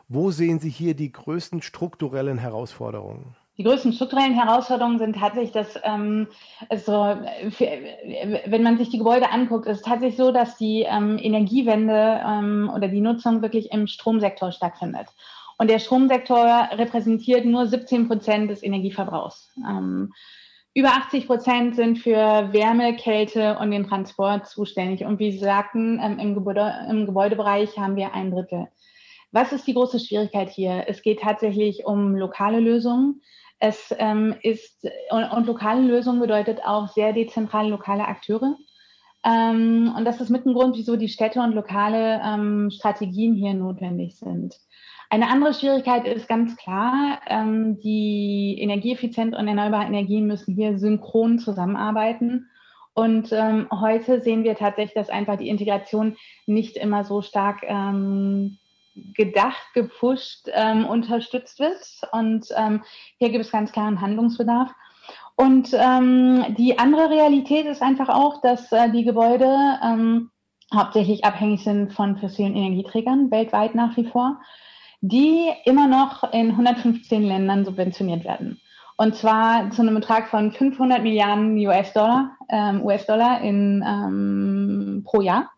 Wo 0.07 0.29
sehen 0.31 0.59
Sie 0.59 0.69
hier 0.69 0.93
die 0.93 1.11
größten 1.11 1.61
strukturellen 1.61 2.37
Herausforderungen? 2.37 3.35
Die 3.57 3.63
größten 3.63 3.93
strukturellen 3.93 4.33
Herausforderungen 4.33 4.97
sind 4.97 5.17
tatsächlich, 5.17 5.51
dass 5.51 5.79
ähm, 5.83 6.27
für, 6.69 7.77
wenn 8.45 8.63
man 8.63 8.77
sich 8.77 8.89
die 8.89 8.97
Gebäude 8.97 9.29
anguckt, 9.29 9.67
ist 9.67 9.85
tatsächlich 9.85 10.17
so, 10.17 10.31
dass 10.31 10.57
die 10.57 10.85
ähm, 10.89 11.19
Energiewende 11.21 12.21
ähm, 12.25 12.71
oder 12.73 12.87
die 12.87 13.01
Nutzung 13.01 13.41
wirklich 13.41 13.71
im 13.71 13.87
Stromsektor 13.87 14.51
stattfindet. 14.51 15.07
Und 15.57 15.69
der 15.69 15.79
Stromsektor 15.79 16.69
repräsentiert 16.71 17.45
nur 17.45 17.67
17 17.67 18.07
Prozent 18.07 18.49
des 18.49 18.63
Energieverbrauchs. 18.63 19.51
Ähm, 19.57 20.11
über 20.73 20.89
80 20.89 21.27
Prozent 21.27 21.75
sind 21.75 21.99
für 21.99 22.53
Wärme, 22.53 22.95
Kälte 22.95 23.57
und 23.59 23.71
den 23.71 23.85
Transport 23.85 24.47
zuständig. 24.47 25.03
Und 25.03 25.19
wie 25.19 25.31
Sie 25.31 25.39
sagten, 25.39 25.99
ähm, 26.01 26.17
im, 26.17 26.33
Gebäude, 26.33 26.73
im 26.89 27.05
Gebäudebereich 27.05 27.77
haben 27.77 27.97
wir 27.97 28.13
ein 28.13 28.31
Drittel. 28.31 28.69
Was 29.31 29.53
ist 29.53 29.65
die 29.67 29.73
große 29.73 29.99
Schwierigkeit 29.99 30.49
hier? 30.49 30.85
Es 30.87 31.01
geht 31.01 31.21
tatsächlich 31.21 31.85
um 31.85 32.15
lokale 32.15 32.59
Lösungen. 32.59 33.21
Es 33.59 33.93
ähm, 33.97 34.35
ist, 34.41 34.85
und, 35.11 35.23
und, 35.23 35.45
lokale 35.45 35.81
Lösung 35.81 36.19
bedeutet 36.19 36.59
auch 36.65 36.87
sehr 36.89 37.13
dezentrale 37.13 37.69
lokale 37.69 38.07
Akteure. 38.07 38.57
Ähm, 39.23 39.93
und 39.95 40.03
das 40.03 40.19
ist 40.19 40.29
mit 40.29 40.45
ein 40.45 40.53
Grund, 40.53 40.75
wieso 40.75 40.97
die 40.97 41.09
Städte 41.09 41.41
und 41.41 41.53
lokale 41.53 42.19
ähm, 42.25 42.71
Strategien 42.71 43.35
hier 43.35 43.53
notwendig 43.53 44.17
sind. 44.17 44.55
Eine 45.11 45.27
andere 45.27 45.53
Schwierigkeit 45.53 46.07
ist 46.07 46.27
ganz 46.27 46.55
klar, 46.55 47.19
ähm, 47.27 47.79
die 47.79 48.57
energieeffizient 48.59 49.35
und 49.35 49.47
erneuerbare 49.47 49.85
Energien 49.85 50.25
müssen 50.25 50.55
hier 50.55 50.79
synchron 50.79 51.37
zusammenarbeiten. 51.37 52.47
Und 52.93 53.31
ähm, 53.31 53.67
heute 53.71 54.21
sehen 54.21 54.43
wir 54.43 54.55
tatsächlich, 54.55 54.95
dass 54.95 55.09
einfach 55.09 55.37
die 55.37 55.49
Integration 55.49 56.17
nicht 56.47 56.77
immer 56.77 57.03
so 57.03 57.21
stark 57.21 57.63
ähm, 57.63 58.57
gedacht, 59.15 59.61
gepusht, 59.73 60.47
ähm, 60.53 60.85
unterstützt 60.85 61.59
wird. 61.59 61.79
Und 62.11 62.47
ähm, 62.55 62.83
hier 63.17 63.29
gibt 63.29 63.45
es 63.45 63.51
ganz 63.51 63.71
klaren 63.71 64.01
Handlungsbedarf. 64.01 64.71
Und 65.35 65.69
ähm, 65.73 66.55
die 66.57 66.77
andere 66.77 67.09
Realität 67.09 67.65
ist 67.65 67.81
einfach 67.81 68.09
auch, 68.09 68.41
dass 68.41 68.71
äh, 68.71 68.91
die 68.91 69.03
Gebäude 69.03 69.47
ähm, 69.83 70.29
hauptsächlich 70.73 71.25
abhängig 71.25 71.63
sind 71.63 71.93
von 71.93 72.17
fossilen 72.17 72.55
Energieträgern, 72.55 73.31
weltweit 73.31 73.75
nach 73.75 73.95
wie 73.97 74.05
vor, 74.05 74.39
die 75.01 75.49
immer 75.65 75.87
noch 75.87 76.31
in 76.31 76.51
115 76.51 77.23
Ländern 77.23 77.65
subventioniert 77.65 78.23
werden. 78.23 78.61
Und 78.97 79.15
zwar 79.15 79.71
zu 79.71 79.81
einem 79.81 79.95
Betrag 79.95 80.27
von 80.27 80.51
500 80.51 81.01
Milliarden 81.01 81.57
US-Dollar 81.57 82.37
ähm, 82.49 82.83
US-Dollar 82.83 83.41
ähm, 83.41 85.03
pro 85.05 85.21
Jahr. 85.21 85.49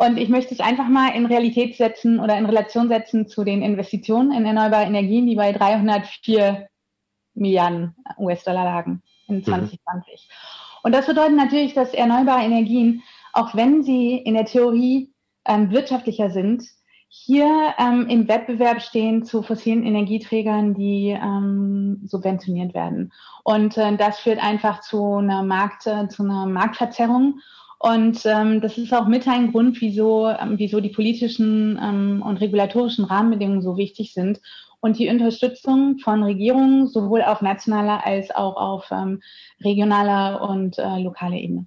Und 0.00 0.16
ich 0.16 0.28
möchte 0.28 0.54
es 0.54 0.60
einfach 0.60 0.88
mal 0.88 1.08
in 1.16 1.26
Realität 1.26 1.76
setzen 1.76 2.20
oder 2.20 2.38
in 2.38 2.46
Relation 2.46 2.88
setzen 2.88 3.26
zu 3.26 3.42
den 3.42 3.62
Investitionen 3.62 4.30
in 4.30 4.46
erneuerbare 4.46 4.84
Energien, 4.84 5.26
die 5.26 5.34
bei 5.34 5.50
304 5.52 6.68
Milliarden 7.34 7.96
US-Dollar 8.16 8.64
lagen 8.64 9.02
in 9.26 9.42
2020. 9.42 9.80
Mhm. 9.82 10.80
Und 10.84 10.94
das 10.94 11.06
bedeutet 11.06 11.36
natürlich, 11.36 11.74
dass 11.74 11.94
erneuerbare 11.94 12.44
Energien, 12.44 13.02
auch 13.32 13.56
wenn 13.56 13.82
sie 13.82 14.16
in 14.16 14.34
der 14.34 14.44
Theorie 14.44 15.12
ähm, 15.44 15.72
wirtschaftlicher 15.72 16.30
sind, 16.30 16.62
hier 17.08 17.74
ähm, 17.78 18.06
im 18.08 18.28
Wettbewerb 18.28 18.82
stehen 18.82 19.24
zu 19.24 19.42
fossilen 19.42 19.84
Energieträgern, 19.84 20.74
die 20.74 21.08
ähm, 21.08 22.02
subventioniert 22.04 22.72
werden. 22.72 23.12
Und 23.42 23.76
äh, 23.78 23.96
das 23.96 24.20
führt 24.20 24.40
einfach 24.40 24.80
zu 24.80 25.16
einer 25.16 25.42
Markt, 25.42 25.88
äh, 25.88 26.06
zu 26.08 26.22
einer 26.22 26.46
Marktverzerrung. 26.46 27.40
Und 27.78 28.22
ähm, 28.24 28.60
das 28.60 28.76
ist 28.76 28.92
auch 28.92 29.06
mit 29.06 29.28
ein 29.28 29.52
Grund, 29.52 29.80
wieso, 29.80 30.28
ähm, 30.28 30.54
wieso 30.58 30.80
die 30.80 30.88
politischen 30.88 31.78
ähm, 31.80 32.22
und 32.26 32.38
regulatorischen 32.38 33.04
Rahmenbedingungen 33.04 33.62
so 33.62 33.76
wichtig 33.76 34.12
sind 34.14 34.40
und 34.80 34.98
die 34.98 35.08
Unterstützung 35.08 35.98
von 35.98 36.22
Regierungen 36.22 36.88
sowohl 36.88 37.22
auf 37.22 37.40
nationaler 37.40 38.04
als 38.04 38.30
auch 38.32 38.56
auf 38.56 38.90
ähm, 38.90 39.22
regionaler 39.62 40.42
und 40.48 40.78
äh, 40.78 40.98
lokaler 41.00 41.36
Ebene. 41.36 41.66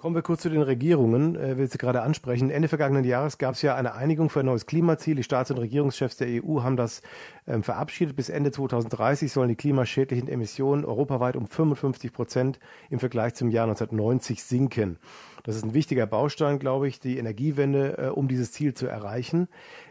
Kommen 0.00 0.14
wir 0.14 0.22
kurz 0.22 0.40
zu 0.40 0.48
den 0.48 0.62
Regierungen, 0.62 1.36
äh, 1.36 1.58
will 1.58 1.70
Sie 1.70 1.76
gerade 1.76 2.00
ansprechen. 2.00 2.48
Ende 2.48 2.68
vergangenen 2.68 3.04
Jahres 3.04 3.36
gab 3.36 3.54
es 3.54 3.60
ja 3.60 3.74
eine 3.74 3.92
Einigung 3.92 4.30
für 4.30 4.40
ein 4.40 4.46
neues 4.46 4.64
Klimaziel. 4.64 5.16
Die 5.16 5.22
Staats- 5.22 5.50
und 5.50 5.58
Regierungschefs 5.58 6.16
der 6.16 6.42
EU 6.42 6.62
haben 6.62 6.78
das 6.78 7.02
ähm, 7.46 7.62
verabschiedet. 7.62 8.16
Bis 8.16 8.30
Ende 8.30 8.50
2030 8.50 9.30
sollen 9.30 9.50
die 9.50 9.56
klimaschädlichen 9.56 10.26
Emissionen 10.26 10.86
europaweit 10.86 11.36
um 11.36 11.46
55 11.46 12.14
Prozent 12.14 12.60
im 12.88 12.98
Vergleich 12.98 13.34
zum 13.34 13.50
Jahr 13.50 13.64
1990 13.64 14.42
sinken. 14.42 14.98
Das 15.42 15.54
ist 15.54 15.64
ein 15.64 15.74
wichtiger 15.74 16.06
Baustein, 16.06 16.58
glaube 16.58 16.88
ich, 16.88 16.98
die 16.98 17.18
Energiewende, 17.18 17.98
äh, 17.98 18.06
um 18.08 18.26
dieses 18.26 18.52
Ziel 18.52 18.72
zu 18.72 18.86
erreichen. 18.86 19.48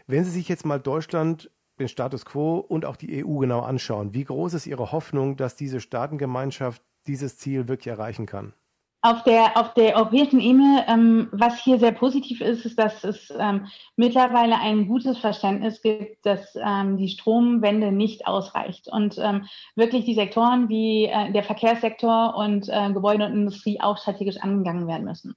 Wenn 0.08 0.24
Sie 0.24 0.32
sich 0.32 0.48
jetzt 0.48 0.66
mal 0.66 0.80
Deutschland 0.80 1.52
den 1.78 1.86
Status 1.86 2.24
quo 2.24 2.56
und 2.56 2.84
auch 2.84 2.96
die 2.96 3.24
EU 3.24 3.36
genau 3.36 3.60
anschauen, 3.60 4.12
wie 4.12 4.24
groß 4.24 4.54
ist 4.54 4.66
Ihre 4.66 4.90
Hoffnung, 4.90 5.36
dass 5.36 5.54
diese 5.54 5.78
Staatengemeinschaft 5.78 6.82
dieses 7.06 7.38
Ziel 7.38 7.68
wirklich 7.68 7.92
erreichen 7.92 8.26
kann? 8.26 8.54
Auf 9.02 9.22
der, 9.22 9.56
auf 9.56 9.72
der 9.72 9.96
europäischen 9.96 10.40
Ebene, 10.40 10.84
ähm, 10.86 11.28
was 11.32 11.62
hier 11.62 11.78
sehr 11.78 11.92
positiv 11.92 12.42
ist, 12.42 12.66
ist, 12.66 12.78
dass 12.78 13.02
es 13.02 13.32
ähm, 13.38 13.66
mittlerweile 13.96 14.58
ein 14.58 14.88
gutes 14.88 15.16
Verständnis 15.16 15.80
gibt, 15.80 16.26
dass 16.26 16.54
ähm, 16.56 16.98
die 16.98 17.08
Stromwende 17.08 17.92
nicht 17.92 18.26
ausreicht 18.26 18.88
und 18.92 19.16
ähm, 19.16 19.46
wirklich 19.74 20.04
die 20.04 20.14
Sektoren 20.14 20.68
wie 20.68 21.06
äh, 21.06 21.32
der 21.32 21.44
Verkehrssektor 21.44 22.34
und 22.36 22.68
äh, 22.68 22.92
Gebäude 22.92 23.24
und 23.24 23.32
Industrie 23.32 23.80
auch 23.80 23.96
strategisch 23.96 24.36
angegangen 24.36 24.86
werden 24.86 25.06
müssen. 25.06 25.34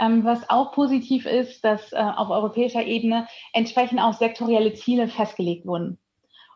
Ähm, 0.00 0.24
was 0.24 0.50
auch 0.50 0.72
positiv 0.72 1.24
ist, 1.24 1.64
dass 1.64 1.92
äh, 1.92 1.96
auf 1.96 2.28
europäischer 2.28 2.84
Ebene 2.84 3.28
entsprechend 3.54 4.00
auch 4.00 4.12
sektorielle 4.14 4.74
Ziele 4.74 5.08
festgelegt 5.08 5.66
wurden. 5.66 5.98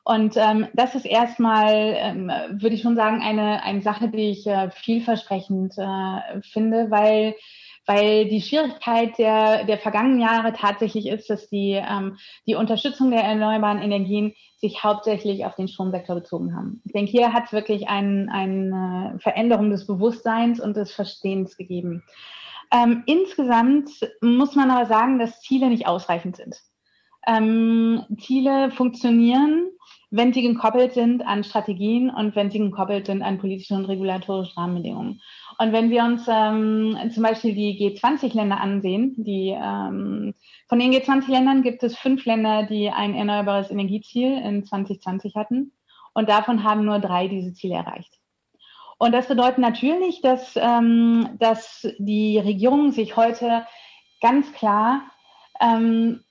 Und 0.04 0.36
ähm, 0.36 0.68
das 0.74 0.94
ist 0.94 1.06
erstmal, 1.06 1.94
ähm, 1.96 2.30
würde 2.50 2.74
ich 2.74 2.82
schon 2.82 2.96
sagen, 2.96 3.22
eine, 3.22 3.62
eine 3.62 3.80
Sache, 3.80 4.08
die 4.08 4.30
ich 4.30 4.46
äh, 4.46 4.70
vielversprechend 4.70 5.78
äh, 5.78 6.42
finde, 6.42 6.90
weil 6.90 7.34
weil 7.86 8.28
die 8.28 8.40
Schwierigkeit 8.40 9.18
der, 9.18 9.64
der 9.64 9.78
vergangenen 9.78 10.20
Jahre 10.20 10.52
tatsächlich 10.52 11.06
ist, 11.06 11.28
dass 11.28 11.48
die, 11.48 11.72
ähm, 11.72 12.16
die 12.46 12.54
Unterstützung 12.54 13.10
der 13.10 13.22
erneuerbaren 13.22 13.82
Energien 13.82 14.34
sich 14.56 14.82
hauptsächlich 14.82 15.44
auf 15.44 15.54
den 15.56 15.68
Stromsektor 15.68 16.16
bezogen 16.16 16.56
haben. 16.56 16.80
Ich 16.86 16.92
denke, 16.92 17.10
hier 17.10 17.32
hat 17.32 17.46
es 17.46 17.52
wirklich 17.52 17.88
ein, 17.88 18.30
eine 18.30 19.18
Veränderung 19.20 19.70
des 19.70 19.86
Bewusstseins 19.86 20.60
und 20.60 20.76
des 20.76 20.92
Verstehens 20.92 21.56
gegeben. 21.56 22.02
Ähm, 22.72 23.02
insgesamt 23.06 23.90
muss 24.22 24.54
man 24.54 24.70
aber 24.70 24.86
sagen, 24.86 25.18
dass 25.18 25.42
Ziele 25.42 25.68
nicht 25.68 25.86
ausreichend 25.86 26.36
sind. 26.36 26.56
Ähm, 27.26 28.04
Ziele 28.18 28.70
funktionieren, 28.70 29.66
wenn 30.16 30.32
sie 30.32 30.42
gekoppelt 30.42 30.92
sind 30.92 31.26
an 31.26 31.42
Strategien 31.42 32.08
und 32.08 32.36
wenn 32.36 32.48
sie 32.48 32.60
gekoppelt 32.60 33.06
sind 33.06 33.22
an 33.22 33.38
politische 33.38 33.74
und 33.74 33.86
regulatorische 33.86 34.56
Rahmenbedingungen. 34.56 35.20
Und 35.58 35.72
wenn 35.72 35.90
wir 35.90 36.04
uns 36.04 36.26
ähm, 36.28 36.96
zum 37.12 37.24
Beispiel 37.24 37.52
die 37.52 37.76
G20-Länder 37.80 38.60
ansehen, 38.60 39.14
die 39.18 39.48
ähm, 39.48 40.34
von 40.68 40.78
den 40.78 40.92
G20-Ländern 40.92 41.62
gibt 41.62 41.82
es 41.82 41.98
fünf 41.98 42.24
Länder, 42.26 42.62
die 42.62 42.90
ein 42.90 43.16
erneuerbares 43.16 43.72
Energieziel 43.72 44.38
in 44.38 44.64
2020 44.64 45.34
hatten. 45.34 45.72
Und 46.12 46.28
davon 46.28 46.62
haben 46.62 46.84
nur 46.84 47.00
drei 47.00 47.26
diese 47.26 47.52
Ziele 47.52 47.74
erreicht. 47.74 48.20
Und 48.98 49.10
das 49.10 49.26
bedeutet 49.26 49.58
natürlich, 49.58 50.20
dass, 50.22 50.54
ähm, 50.54 51.30
dass 51.40 51.88
die 51.98 52.38
Regierungen 52.38 52.92
sich 52.92 53.16
heute 53.16 53.66
ganz 54.20 54.52
klar 54.52 55.02
ähm, 55.60 56.22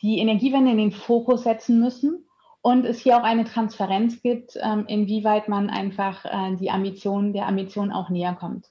die 0.00 0.18
Energiewende 0.18 0.70
in 0.70 0.78
den 0.78 0.92
Fokus 0.92 1.42
setzen 1.42 1.80
müssen 1.80 2.24
und 2.62 2.86
es 2.86 3.00
hier 3.00 3.18
auch 3.18 3.24
eine 3.24 3.44
Transparenz 3.44 4.22
gibt, 4.22 4.56
ähm, 4.62 4.86
inwieweit 4.86 5.48
man 5.48 5.68
einfach 5.68 6.24
äh, 6.24 6.56
die 6.56 6.70
Ambitionen 6.70 7.32
der 7.32 7.46
Ambition 7.46 7.92
auch 7.92 8.08
näher 8.08 8.34
kommt. 8.34 8.70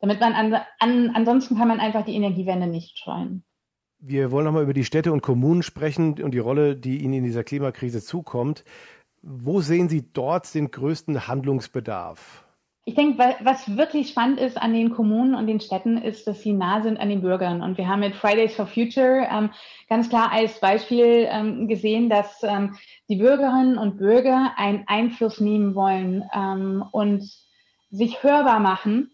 Damit 0.00 0.20
man 0.20 0.32
an, 0.32 0.54
an, 0.78 1.10
ansonsten 1.14 1.56
kann 1.56 1.68
man 1.68 1.78
einfach 1.78 2.04
die 2.04 2.14
Energiewende 2.14 2.66
nicht 2.66 2.98
scheuen. 2.98 3.44
Wir 3.98 4.30
wollen 4.30 4.46
nochmal 4.46 4.62
über 4.62 4.72
die 4.72 4.84
Städte 4.84 5.12
und 5.12 5.20
Kommunen 5.20 5.62
sprechen 5.62 6.22
und 6.22 6.30
die 6.30 6.38
Rolle, 6.38 6.74
die 6.74 7.02
ihnen 7.02 7.14
in 7.14 7.24
dieser 7.24 7.44
Klimakrise 7.44 8.02
zukommt. 8.02 8.64
Wo 9.20 9.60
sehen 9.60 9.90
Sie 9.90 10.10
dort 10.10 10.54
den 10.54 10.70
größten 10.70 11.28
Handlungsbedarf? 11.28 12.46
Ich 12.86 12.94
denke, 12.94 13.36
was 13.40 13.76
wirklich 13.76 14.08
spannend 14.08 14.40
ist 14.40 14.60
an 14.60 14.72
den 14.72 14.90
Kommunen 14.90 15.34
und 15.34 15.46
den 15.46 15.60
Städten, 15.60 15.98
ist, 15.98 16.26
dass 16.26 16.40
sie 16.42 16.52
nah 16.52 16.82
sind 16.82 16.98
an 16.98 17.10
den 17.10 17.20
Bürgern. 17.20 17.62
Und 17.62 17.76
wir 17.76 17.86
haben 17.86 18.00
mit 18.00 18.14
Fridays 18.14 18.54
for 18.54 18.66
Future 18.66 19.28
ähm, 19.30 19.50
ganz 19.88 20.08
klar 20.08 20.32
als 20.32 20.58
Beispiel 20.60 21.28
ähm, 21.30 21.68
gesehen, 21.68 22.08
dass 22.08 22.42
ähm, 22.42 22.76
die 23.08 23.16
Bürgerinnen 23.16 23.76
und 23.76 23.98
Bürger 23.98 24.54
einen 24.56 24.84
Einfluss 24.86 25.40
nehmen 25.40 25.74
wollen 25.74 26.24
ähm, 26.34 26.82
und 26.90 27.30
sich 27.90 28.22
hörbar 28.22 28.60
machen. 28.60 29.10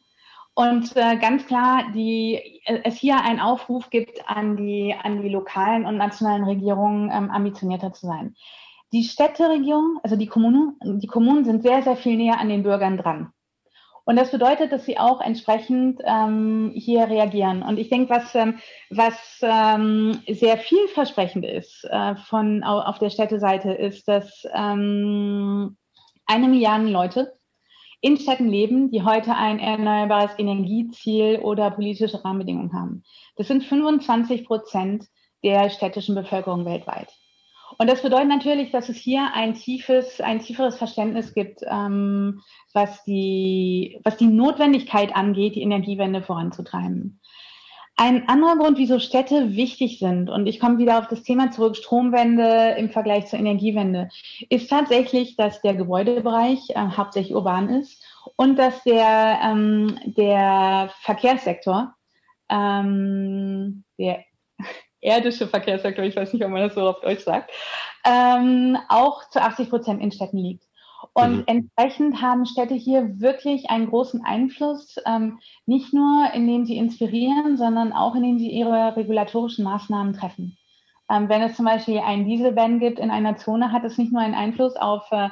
Und 0.54 0.96
äh, 0.96 1.16
ganz 1.18 1.44
klar, 1.46 1.90
die, 1.92 2.62
äh, 2.64 2.80
es 2.85 2.96
hier 2.96 3.20
einen 3.20 3.40
Aufruf 3.40 3.90
gibt 3.90 4.26
an 4.26 4.56
die, 4.56 4.94
an 4.94 5.20
die 5.20 5.28
lokalen 5.28 5.85
und 5.85 5.99
nationalen 5.99 6.44
Regierungen, 6.44 7.11
ähm, 7.12 7.30
ambitionierter 7.30 7.92
zu 7.92 8.06
sein. 8.06 8.37
Die 8.92 9.04
Städteregierung, 9.04 9.99
also 10.02 10.16
die 10.16 10.28
Kommunen, 10.28 10.78
die 10.82 11.08
Kommunen 11.08 11.44
sind 11.44 11.62
sehr, 11.62 11.82
sehr 11.82 11.96
viel 11.96 12.16
näher 12.16 12.40
an 12.40 12.49
den 12.49 12.62
Bürgern 12.62 12.96
dran. 12.96 13.32
Und 14.06 14.14
das 14.14 14.30
bedeutet, 14.30 14.70
dass 14.70 14.86
sie 14.86 14.98
auch 14.98 15.20
entsprechend 15.20 16.00
ähm, 16.04 16.70
hier 16.75 17.10
reagieren. 17.10 17.64
Und 17.64 17.76
ich 17.76 17.88
denke, 17.88 18.14
was, 18.14 18.34
ähm, 18.36 18.58
was 18.88 19.40
ähm, 19.42 20.22
sehr 20.28 20.58
vielversprechend 20.58 21.44
ist 21.44 21.84
äh, 21.90 22.14
von 22.14 22.62
auf 22.62 23.00
der 23.00 23.10
Städteseite, 23.10 23.72
ist, 23.72 24.06
dass 24.06 24.46
ähm, 24.54 25.76
eine 26.25 26.48
Milliarde 26.48 26.86
Leute 26.86 27.32
in 28.00 28.16
Städten 28.16 28.48
leben, 28.48 28.92
die 28.92 29.02
heute 29.02 29.34
ein 29.34 29.58
erneuerbares 29.58 30.38
Energieziel 30.38 31.40
oder 31.40 31.72
politische 31.72 32.25
Rahmenbedingungen 32.25 32.72
haben. 32.72 33.02
Das 33.34 33.48
sind 33.48 33.64
25 33.64 34.44
Prozent 34.44 35.06
der 35.42 35.68
städtischen 35.68 36.14
Bevölkerung 36.14 36.64
weltweit. 36.64 37.08
Und 37.78 37.90
das 37.90 38.02
bedeutet 38.02 38.28
natürlich, 38.28 38.71
dass 38.71 38.88
es 38.88 38.97
hier 38.97 39.30
ein 39.35 39.54
tiefes, 39.54 40.21
ein 40.21 40.40
tieferes 40.40 40.76
Verständnis 40.76 41.35
gibt, 41.35 41.61
ähm, 41.68 42.42
was 42.73 43.04
die, 43.04 44.00
was 44.04 44.16
die 44.16 44.26
Notwendigkeit 44.26 45.14
angeht, 45.14 45.56
die 45.56 45.62
Energiewende 45.62 46.23
voranzutreiben. 46.23 47.21
Ein 47.99 48.28
anderer 48.28 48.59
Grund, 48.59 48.76
wieso 48.76 48.99
Städte 48.99 49.56
wichtig 49.56 49.99
sind, 49.99 50.28
und 50.28 50.47
ich 50.47 50.61
komme 50.61 50.76
wieder 50.76 50.99
auf 50.99 51.09
das 51.09 51.23
Thema 51.23 51.50
zurück, 51.50 51.76
Stromwende 51.76 52.75
im 52.76 52.90
Vergleich 52.90 53.26
zur 53.26 53.38
Energiewende, 53.38 54.11
ist 54.50 54.68
tatsächlich, 54.68 55.37
dass 55.37 55.62
der 55.62 55.75
Gebäudebereich 55.75 56.61
äh, 56.71 56.88
hauptsächlich 56.95 57.35
urban 57.35 57.71
ist 57.71 58.04
und 58.37 58.59
dass 58.59 58.83
der, 58.85 59.38
ähm, 59.42 59.99
der 60.04 60.90
Verkehrssektor, 61.00 61.95
ähm, 62.50 63.85
der 63.99 64.25
erdische 65.06 65.46
Verkehrssektor, 65.46 66.04
ich 66.04 66.16
weiß 66.16 66.32
nicht, 66.32 66.44
ob 66.44 66.50
man 66.50 66.62
das 66.62 66.75
so 66.75 66.88
auf 66.88 67.00
Deutsch 67.00 67.25
sagt, 67.25 67.50
ähm, 68.04 68.76
auch 68.88 69.28
zu 69.30 69.40
80 69.40 69.70
Prozent 69.70 70.02
in 70.02 70.12
Städten 70.12 70.38
liegt. 70.38 70.64
Und 71.12 71.36
mhm. 71.36 71.44
entsprechend 71.46 72.20
haben 72.20 72.46
Städte 72.46 72.75
hier 72.75 73.20
wirklich 73.20 73.70
einen 73.70 73.88
großen 73.88 74.25
Einfluss, 74.25 74.96
ähm, 75.06 75.38
nicht 75.64 75.94
nur 75.94 76.30
indem 76.34 76.64
sie 76.66 76.76
inspirieren, 76.76 77.56
sondern 77.56 77.92
auch 77.92 78.14
indem 78.14 78.38
sie 78.38 78.50
ihre 78.50 78.96
regulatorischen 78.96 79.64
Maßnahmen 79.64 80.14
treffen. 80.14 80.58
Ähm, 81.08 81.28
wenn 81.28 81.42
es 81.42 81.56
zum 81.56 81.64
Beispiel 81.64 82.00
ein 82.00 82.26
Dieselban 82.26 82.80
gibt 82.80 82.98
in 82.98 83.10
einer 83.10 83.36
Zone, 83.36 83.72
hat 83.72 83.84
es 83.84 83.98
nicht 83.98 84.12
nur 84.12 84.20
einen 84.20 84.34
Einfluss 84.34 84.75
auf 84.76 85.10
äh, 85.12 85.28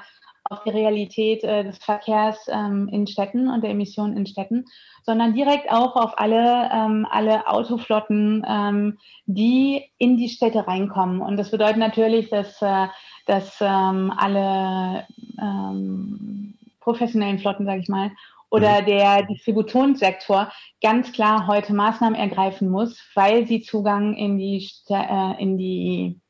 auf 0.51 0.63
die 0.65 0.71
Realität 0.71 1.43
äh, 1.43 1.65
des 1.65 1.79
Verkehrs 1.79 2.39
ähm, 2.49 2.89
in 2.93 3.07
Städten 3.07 3.49
und 3.49 3.63
der 3.63 3.71
Emissionen 3.71 4.17
in 4.17 4.27
Städten, 4.27 4.67
sondern 5.03 5.35
direkt 5.35 5.71
auch 5.71 5.97
auf 5.97 6.19
alle, 6.19 6.71
ähm, 6.73 7.07
alle 7.11 7.47
Autoflotten, 7.47 8.45
ähm, 8.47 8.99
die 9.27 9.85
in 9.99 10.17
die 10.17 10.29
Städte 10.29 10.67
reinkommen. 10.67 11.21
Und 11.21 11.37
das 11.37 11.51
bedeutet 11.51 11.79
natürlich, 11.79 12.29
dass, 12.29 12.61
äh, 12.61 12.89
dass 13.27 13.57
ähm, 13.61 14.13
alle 14.17 15.07
ähm, 15.41 16.59
professionellen 16.81 17.39
Flotten, 17.39 17.65
sage 17.65 17.81
ich 17.81 17.89
mal, 17.89 18.11
oder 18.51 18.83
mhm. 18.83 18.87
der 18.87 19.23
Distributionssektor 19.23 20.53
ganz 20.83 21.11
klar 21.13 21.47
heute 21.47 21.75
Maßnahmen 21.75 22.19
ergreifen 22.19 22.69
muss, 22.69 23.03
weil 23.15 23.47
sie 23.47 23.63
Zugang 23.63 24.15
in 24.15 24.39
die, 24.39 24.71
äh, 24.91 25.43
in 25.43 25.59
die 25.59 26.21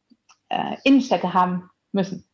äh, 0.48 0.76
Innenstädte 0.84 1.34
haben 1.34 1.68
müssen. 1.92 2.24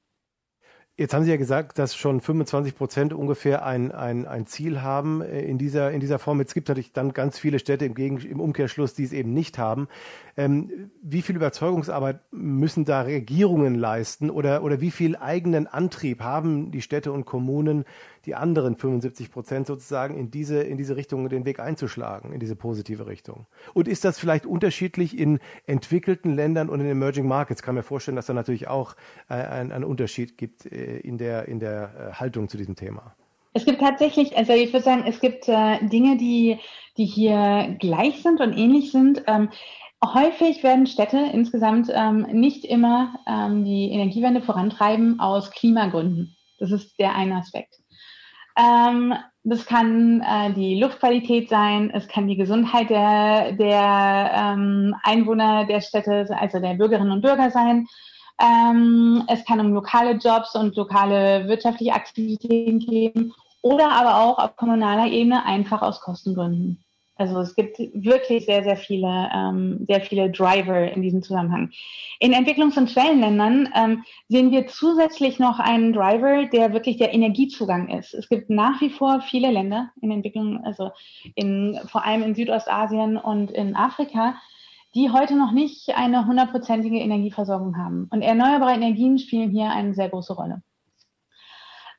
Jetzt 1.00 1.14
haben 1.14 1.24
Sie 1.24 1.30
ja 1.30 1.38
gesagt, 1.38 1.78
dass 1.78 1.96
schon 1.96 2.20
25 2.20 2.76
Prozent 2.76 3.14
ungefähr 3.14 3.64
ein, 3.64 3.90
ein, 3.90 4.26
ein 4.26 4.44
Ziel 4.44 4.82
haben 4.82 5.22
äh, 5.22 5.40
in 5.40 5.56
dieser, 5.56 5.92
in 5.92 6.00
dieser 6.00 6.18
Form. 6.18 6.40
Jetzt 6.40 6.52
gibt 6.52 6.68
es 6.68 6.72
natürlich 6.72 6.92
dann 6.92 7.14
ganz 7.14 7.38
viele 7.38 7.58
Städte 7.58 7.86
im, 7.86 7.94
Gegen, 7.94 8.18
im 8.18 8.38
Umkehrschluss, 8.38 8.92
die 8.92 9.04
es 9.04 9.14
eben 9.14 9.32
nicht 9.32 9.56
haben. 9.56 9.88
Ähm, 10.36 10.90
wie 11.00 11.22
viel 11.22 11.36
Überzeugungsarbeit 11.36 12.20
müssen 12.32 12.84
da 12.84 13.00
Regierungen 13.00 13.76
leisten 13.76 14.28
oder, 14.28 14.62
oder 14.62 14.82
wie 14.82 14.90
viel 14.90 15.16
eigenen 15.16 15.66
Antrieb 15.66 16.20
haben 16.20 16.70
die 16.70 16.82
Städte 16.82 17.12
und 17.12 17.24
Kommunen, 17.24 17.86
die 18.26 18.34
anderen 18.34 18.76
75 18.76 19.30
Prozent 19.30 19.66
sozusagen 19.66 20.16
in 20.16 20.30
diese, 20.30 20.62
in 20.62 20.76
diese 20.76 20.96
Richtung 20.96 21.28
den 21.28 21.44
Weg 21.44 21.60
einzuschlagen, 21.60 22.32
in 22.32 22.40
diese 22.40 22.56
positive 22.56 23.06
Richtung? 23.06 23.46
Und 23.74 23.88
ist 23.88 24.04
das 24.04 24.18
vielleicht 24.18 24.46
unterschiedlich 24.46 25.18
in 25.18 25.38
entwickelten 25.66 26.34
Ländern 26.34 26.68
und 26.68 26.80
in 26.80 26.86
Emerging 26.86 27.26
Markets? 27.26 27.60
Ich 27.60 27.64
kann 27.64 27.74
mir 27.74 27.82
vorstellen, 27.82 28.16
dass 28.16 28.26
da 28.26 28.32
natürlich 28.32 28.68
auch 28.68 28.94
äh, 29.28 29.34
ein, 29.34 29.72
einen 29.72 29.84
Unterschied 29.84 30.38
gibt 30.38 30.66
äh, 30.66 30.98
in 30.98 31.18
der, 31.18 31.48
in 31.48 31.60
der 31.60 32.10
äh, 32.12 32.12
Haltung 32.14 32.48
zu 32.48 32.56
diesem 32.56 32.76
Thema. 32.76 33.14
Es 33.52 33.64
gibt 33.64 33.80
tatsächlich, 33.80 34.36
also 34.36 34.52
ich 34.52 34.72
würde 34.72 34.84
sagen, 34.84 35.04
es 35.06 35.20
gibt 35.20 35.48
äh, 35.48 35.84
Dinge, 35.88 36.16
die, 36.16 36.58
die 36.96 37.06
hier 37.06 37.76
gleich 37.80 38.22
sind 38.22 38.40
und 38.40 38.56
ähnlich 38.56 38.92
sind. 38.92 39.24
Ähm, 39.26 39.48
häufig 40.04 40.62
werden 40.62 40.86
Städte 40.86 41.18
insgesamt 41.32 41.90
ähm, 41.92 42.26
nicht 42.32 42.64
immer 42.64 43.14
ähm, 43.26 43.64
die 43.64 43.90
Energiewende 43.90 44.40
vorantreiben 44.40 45.18
aus 45.18 45.50
Klimagründen. 45.50 46.36
Das 46.60 46.70
ist 46.70 46.98
der 46.98 47.14
eine 47.14 47.36
Aspekt. 47.36 47.80
Ähm, 48.56 49.14
das 49.42 49.64
kann 49.64 50.20
äh, 50.20 50.52
die 50.52 50.78
Luftqualität 50.78 51.48
sein, 51.48 51.90
es 51.94 52.06
kann 52.08 52.28
die 52.28 52.36
Gesundheit 52.36 52.90
der, 52.90 53.52
der 53.52 54.32
ähm, 54.34 54.94
Einwohner 55.02 55.64
der 55.64 55.80
Städte, 55.80 56.26
also 56.38 56.60
der 56.60 56.74
Bürgerinnen 56.74 57.12
und 57.12 57.22
Bürger 57.22 57.50
sein. 57.50 57.86
Ähm, 58.40 59.24
es 59.28 59.44
kann 59.44 59.60
um 59.60 59.72
lokale 59.72 60.12
Jobs 60.12 60.54
und 60.54 60.76
lokale 60.76 61.48
wirtschaftliche 61.48 61.94
Aktivitäten 61.94 62.80
gehen 62.80 63.32
oder 63.62 63.90
aber 63.92 64.20
auch 64.20 64.38
auf 64.38 64.56
kommunaler 64.56 65.06
Ebene 65.06 65.44
einfach 65.44 65.82
aus 65.82 66.00
Kostengründen. 66.00 66.84
Also 67.20 67.38
es 67.40 67.54
gibt 67.54 67.78
wirklich 67.78 68.46
sehr, 68.46 68.64
sehr 68.64 68.78
viele, 68.78 69.28
ähm, 69.34 69.84
sehr 69.86 70.00
viele 70.00 70.30
Driver 70.30 70.90
in 70.90 71.02
diesem 71.02 71.22
Zusammenhang. 71.22 71.70
In 72.18 72.32
Entwicklungs- 72.32 72.78
und 72.78 72.90
Schwellenländern 72.90 73.68
ähm, 73.74 74.04
sehen 74.28 74.50
wir 74.50 74.66
zusätzlich 74.68 75.38
noch 75.38 75.58
einen 75.58 75.92
Driver, 75.92 76.46
der 76.46 76.72
wirklich 76.72 76.96
der 76.96 77.12
Energiezugang 77.12 77.90
ist. 77.90 78.14
Es 78.14 78.30
gibt 78.30 78.48
nach 78.48 78.80
wie 78.80 78.88
vor 78.88 79.20
viele 79.20 79.50
Länder 79.50 79.90
in 80.00 80.10
Entwicklung, 80.10 80.64
also 80.64 80.92
in, 81.34 81.78
vor 81.88 82.06
allem 82.06 82.22
in 82.22 82.34
Südostasien 82.34 83.18
und 83.18 83.50
in 83.50 83.76
Afrika, 83.76 84.36
die 84.94 85.10
heute 85.10 85.36
noch 85.36 85.52
nicht 85.52 85.94
eine 85.94 86.26
hundertprozentige 86.26 87.00
Energieversorgung 87.00 87.76
haben. 87.76 88.08
Und 88.10 88.22
erneuerbare 88.22 88.72
Energien 88.72 89.18
spielen 89.18 89.50
hier 89.50 89.68
eine 89.68 89.92
sehr 89.92 90.08
große 90.08 90.32
Rolle. 90.32 90.62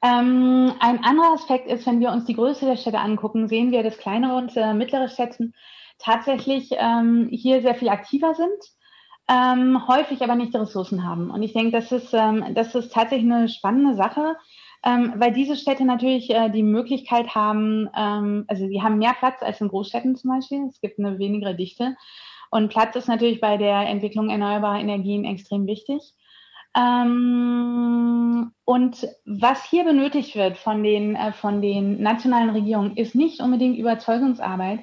Ähm, 0.03 0.73
ein 0.79 1.03
anderer 1.03 1.33
Aspekt 1.33 1.67
ist, 1.67 1.85
wenn 1.85 1.99
wir 1.99 2.11
uns 2.11 2.25
die 2.25 2.33
Größe 2.33 2.65
der 2.65 2.77
Städte 2.77 2.99
angucken, 2.99 3.47
sehen 3.47 3.71
wir, 3.71 3.83
dass 3.83 3.97
kleinere 3.97 4.35
und 4.35 4.55
äh, 4.57 4.73
mittlere 4.73 5.09
Städte 5.09 5.51
tatsächlich 5.99 6.69
ähm, 6.71 7.29
hier 7.31 7.61
sehr 7.61 7.75
viel 7.75 7.89
aktiver 7.89 8.33
sind, 8.33 8.49
ähm, 9.29 9.87
häufig 9.87 10.23
aber 10.23 10.35
nicht 10.35 10.53
die 10.53 10.57
Ressourcen 10.57 11.05
haben. 11.05 11.29
Und 11.29 11.43
ich 11.43 11.53
denke, 11.53 11.71
das 11.71 11.91
ist, 11.91 12.13
ähm, 12.13 12.53
das 12.55 12.73
ist 12.73 12.91
tatsächlich 12.91 13.31
eine 13.31 13.47
spannende 13.47 13.95
Sache, 13.95 14.35
ähm, 14.83 15.13
weil 15.17 15.31
diese 15.31 15.55
Städte 15.55 15.85
natürlich 15.85 16.31
äh, 16.31 16.49
die 16.49 16.63
Möglichkeit 16.63 17.35
haben, 17.35 17.87
ähm, 17.95 18.45
also 18.47 18.67
sie 18.67 18.81
haben 18.81 18.97
mehr 18.97 19.15
Platz 19.17 19.41
als 19.41 19.61
in 19.61 19.67
Großstädten 19.67 20.15
zum 20.15 20.31
Beispiel. 20.31 20.65
Es 20.67 20.81
gibt 20.81 20.97
eine 20.97 21.19
weniger 21.19 21.53
Dichte. 21.53 21.95
Und 22.49 22.69
Platz 22.69 22.95
ist 22.95 23.07
natürlich 23.07 23.39
bei 23.39 23.57
der 23.57 23.87
Entwicklung 23.87 24.29
erneuerbarer 24.29 24.79
Energien 24.79 25.23
extrem 25.23 25.67
wichtig. 25.67 26.01
Ähm, 26.75 28.51
und 28.63 29.07
was 29.25 29.65
hier 29.65 29.83
benötigt 29.83 30.35
wird 30.35 30.57
von 30.57 30.83
den, 30.83 31.15
äh, 31.15 31.33
von 31.33 31.61
den 31.61 32.01
nationalen 32.01 32.51
Regierungen, 32.51 32.95
ist 32.95 33.15
nicht 33.15 33.41
unbedingt 33.41 33.77
Überzeugungsarbeit, 33.77 34.79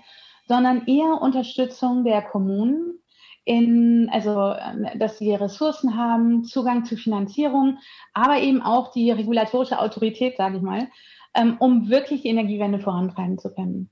sondern 0.47 0.87
eher 0.87 1.21
Unterstützung 1.21 2.05
der 2.05 2.23
Kommunen, 2.23 2.99
in, 3.45 4.11
also 4.13 4.51
äh, 4.51 4.99
dass 4.99 5.19
sie 5.19 5.35
Ressourcen 5.35 5.97
haben, 5.97 6.45
Zugang 6.45 6.85
zu 6.85 6.97
Finanzierung, 6.97 7.79
aber 8.13 8.39
eben 8.39 8.61
auch 8.61 8.93
die 8.93 9.11
regulatorische 9.11 9.79
Autorität, 9.79 10.37
sage 10.37 10.59
ich 10.59 10.63
mal, 10.63 10.89
ähm, 11.35 11.57
um 11.59 11.89
wirklich 11.89 12.23
die 12.23 12.29
Energiewende 12.29 12.81
vorantreiben 12.81 13.39
zu 13.39 13.55
können. 13.55 13.89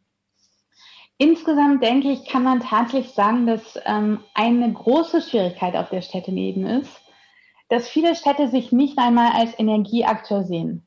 Insgesamt 1.19 1.83
denke 1.83 2.13
ich, 2.13 2.27
kann 2.27 2.43
man 2.43 2.61
tatsächlich 2.61 3.15
sagen, 3.15 3.47
dass 3.47 3.79
ähm, 3.87 4.21
eine 4.35 4.71
große 4.71 5.23
Schwierigkeit 5.23 5.75
auf 5.75 5.89
der 5.89 6.03
Städtenebene 6.03 6.81
ist, 6.81 7.01
dass 7.69 7.89
viele 7.89 8.15
Städte 8.15 8.49
sich 8.49 8.73
nicht 8.73 8.99
einmal 8.99 9.33
als 9.33 9.59
Energieakteur 9.59 10.45
sehen. 10.45 10.87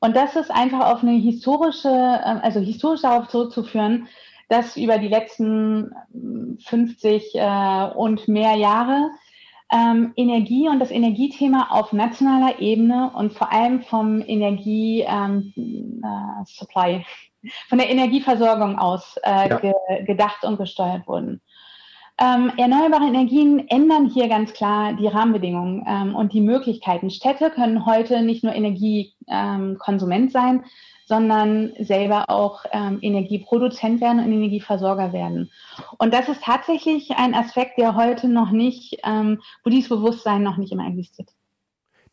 Und 0.00 0.16
das 0.16 0.34
ist 0.34 0.50
einfach 0.50 0.92
auf 0.92 1.02
eine 1.02 1.12
historische, 1.12 1.88
äh, 1.88 2.40
also 2.42 2.60
historisch 2.60 3.02
darauf 3.02 3.28
zurückzuführen, 3.28 4.08
dass 4.48 4.76
über 4.76 4.98
die 4.98 5.08
letzten 5.08 5.94
50 6.64 7.34
äh, 7.34 7.90
und 7.94 8.26
mehr 8.26 8.56
Jahre 8.56 9.10
ähm, 9.72 10.12
Energie 10.16 10.68
und 10.68 10.80
das 10.80 10.90
Energiethema 10.90 11.68
auf 11.70 11.92
nationaler 11.92 12.58
Ebene 12.58 13.12
und 13.14 13.32
vor 13.32 13.52
allem 13.52 13.82
vom 13.82 14.20
Energie 14.20 15.04
ähm, 15.06 15.52
äh, 15.56 16.44
Supply, 16.44 17.06
von 17.68 17.78
der 17.78 17.90
Energieversorgung 17.90 18.78
aus 18.78 19.16
äh, 19.22 19.48
ja. 19.48 19.58
ge 19.58 19.72
gedacht 20.04 20.44
und 20.44 20.58
gesteuert 20.58 21.06
wurden. 21.06 21.40
Ähm, 22.22 22.52
erneuerbare 22.58 23.06
Energien 23.06 23.66
ändern 23.68 24.10
hier 24.10 24.28
ganz 24.28 24.52
klar 24.52 24.92
die 24.92 25.06
Rahmenbedingungen 25.06 25.82
ähm, 25.88 26.14
und 26.14 26.34
die 26.34 26.42
Möglichkeiten. 26.42 27.10
Städte 27.10 27.50
können 27.50 27.86
heute 27.86 28.20
nicht 28.20 28.44
nur 28.44 28.54
Energiekonsument 28.54 30.24
ähm, 30.26 30.30
sein, 30.30 30.64
sondern 31.06 31.72
selber 31.78 32.28
auch 32.28 32.66
ähm, 32.72 32.98
Energieproduzent 33.00 34.02
werden 34.02 34.18
und 34.18 34.32
Energieversorger 34.32 35.14
werden. 35.14 35.50
Und 35.96 36.12
das 36.12 36.28
ist 36.28 36.42
tatsächlich 36.44 37.10
ein 37.12 37.34
Aspekt, 37.34 37.78
der 37.78 37.96
heute 37.96 38.28
noch 38.28 38.50
nicht, 38.50 38.98
ähm, 39.02 39.40
wo 39.64 39.70
dieses 39.70 39.88
Bewusstsein 39.88 40.42
noch 40.42 40.58
nicht 40.58 40.72
immer 40.72 40.86
existiert. 40.86 41.30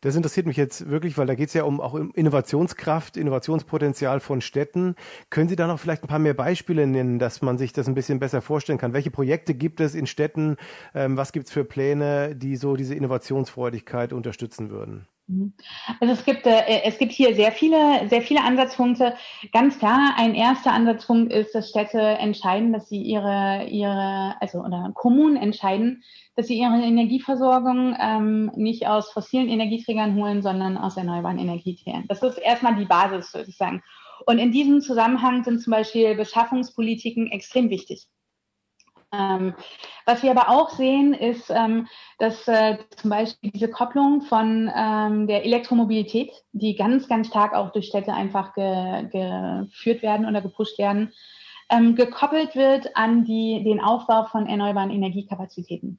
Das 0.00 0.14
interessiert 0.14 0.46
mich 0.46 0.56
jetzt 0.56 0.88
wirklich, 0.88 1.18
weil 1.18 1.26
da 1.26 1.34
geht 1.34 1.48
es 1.48 1.54
ja 1.54 1.64
um 1.64 1.80
auch 1.80 1.96
Innovationskraft, 1.96 3.16
Innovationspotenzial 3.16 4.20
von 4.20 4.40
Städten. 4.40 4.94
Können 5.28 5.48
Sie 5.48 5.56
da 5.56 5.66
noch 5.66 5.80
vielleicht 5.80 6.04
ein 6.04 6.08
paar 6.08 6.20
mehr 6.20 6.34
Beispiele 6.34 6.86
nennen, 6.86 7.18
dass 7.18 7.42
man 7.42 7.58
sich 7.58 7.72
das 7.72 7.88
ein 7.88 7.94
bisschen 7.94 8.20
besser 8.20 8.40
vorstellen 8.40 8.78
kann? 8.78 8.92
Welche 8.92 9.10
Projekte 9.10 9.54
gibt 9.54 9.80
es 9.80 9.96
in 9.96 10.06
Städten? 10.06 10.56
Ähm, 10.94 11.16
was 11.16 11.32
gibt 11.32 11.46
es 11.46 11.52
für 11.52 11.64
Pläne, 11.64 12.36
die 12.36 12.54
so 12.54 12.76
diese 12.76 12.94
Innovationsfreudigkeit 12.94 14.12
unterstützen 14.12 14.70
würden? 14.70 15.08
Mhm. 15.28 15.52
Also 16.00 16.14
es 16.14 16.24
gibt, 16.24 16.46
äh, 16.46 16.82
es 16.84 16.98
gibt 16.98 17.12
hier 17.12 17.34
sehr 17.34 17.52
viele, 17.52 18.08
sehr 18.08 18.22
viele 18.22 18.42
Ansatzpunkte. 18.42 19.14
Ganz 19.52 19.78
klar, 19.78 20.14
ein 20.16 20.34
erster 20.34 20.72
Ansatzpunkt 20.72 21.32
ist, 21.32 21.54
dass 21.54 21.68
Städte 21.68 22.00
entscheiden, 22.00 22.72
dass 22.72 22.88
sie 22.88 23.02
ihre, 23.02 23.66
ihre, 23.68 24.34
also 24.40 24.60
oder 24.60 24.90
Kommunen 24.94 25.36
entscheiden, 25.36 26.02
dass 26.34 26.46
sie 26.46 26.58
ihre 26.58 26.82
Energieversorgung 26.82 27.94
ähm, 28.00 28.50
nicht 28.56 28.86
aus 28.86 29.10
fossilen 29.10 29.48
Energieträgern 29.48 30.14
holen, 30.16 30.42
sondern 30.42 30.78
aus 30.78 30.96
erneuerbaren 30.96 31.38
Energieträgern. 31.38 32.06
Das 32.08 32.22
ist 32.22 32.38
erstmal 32.38 32.76
die 32.76 32.86
Basis, 32.86 33.34
würde 33.34 33.50
ich 33.50 33.56
sagen. 33.56 33.82
Und 34.26 34.38
in 34.38 34.50
diesem 34.50 34.80
Zusammenhang 34.80 35.44
sind 35.44 35.60
zum 35.60 35.72
Beispiel 35.72 36.14
Beschaffungspolitiken 36.14 37.30
extrem 37.30 37.70
wichtig. 37.70 38.06
Ähm, 39.12 39.54
was 40.04 40.22
wir 40.22 40.30
aber 40.30 40.50
auch 40.50 40.70
sehen, 40.70 41.14
ist, 41.14 41.50
ähm, 41.50 41.86
dass 42.18 42.46
äh, 42.46 42.78
zum 42.96 43.10
Beispiel 43.10 43.50
diese 43.52 43.70
Kopplung 43.70 44.22
von 44.22 44.70
ähm, 44.74 45.26
der 45.26 45.44
Elektromobilität, 45.44 46.30
die 46.52 46.76
ganz, 46.76 47.08
ganz 47.08 47.28
stark 47.28 47.54
auch 47.54 47.72
durch 47.72 47.86
Städte 47.86 48.12
einfach 48.12 48.52
ge 48.54 49.08
geführt 49.10 50.02
werden 50.02 50.26
oder 50.26 50.42
gepusht 50.42 50.78
werden, 50.78 51.12
ähm, 51.70 51.94
gekoppelt 51.94 52.54
wird 52.54 52.96
an 52.96 53.24
die, 53.24 53.62
den 53.64 53.80
Aufbau 53.80 54.24
von 54.24 54.46
erneuerbaren 54.46 54.90
Energiekapazitäten. 54.90 55.98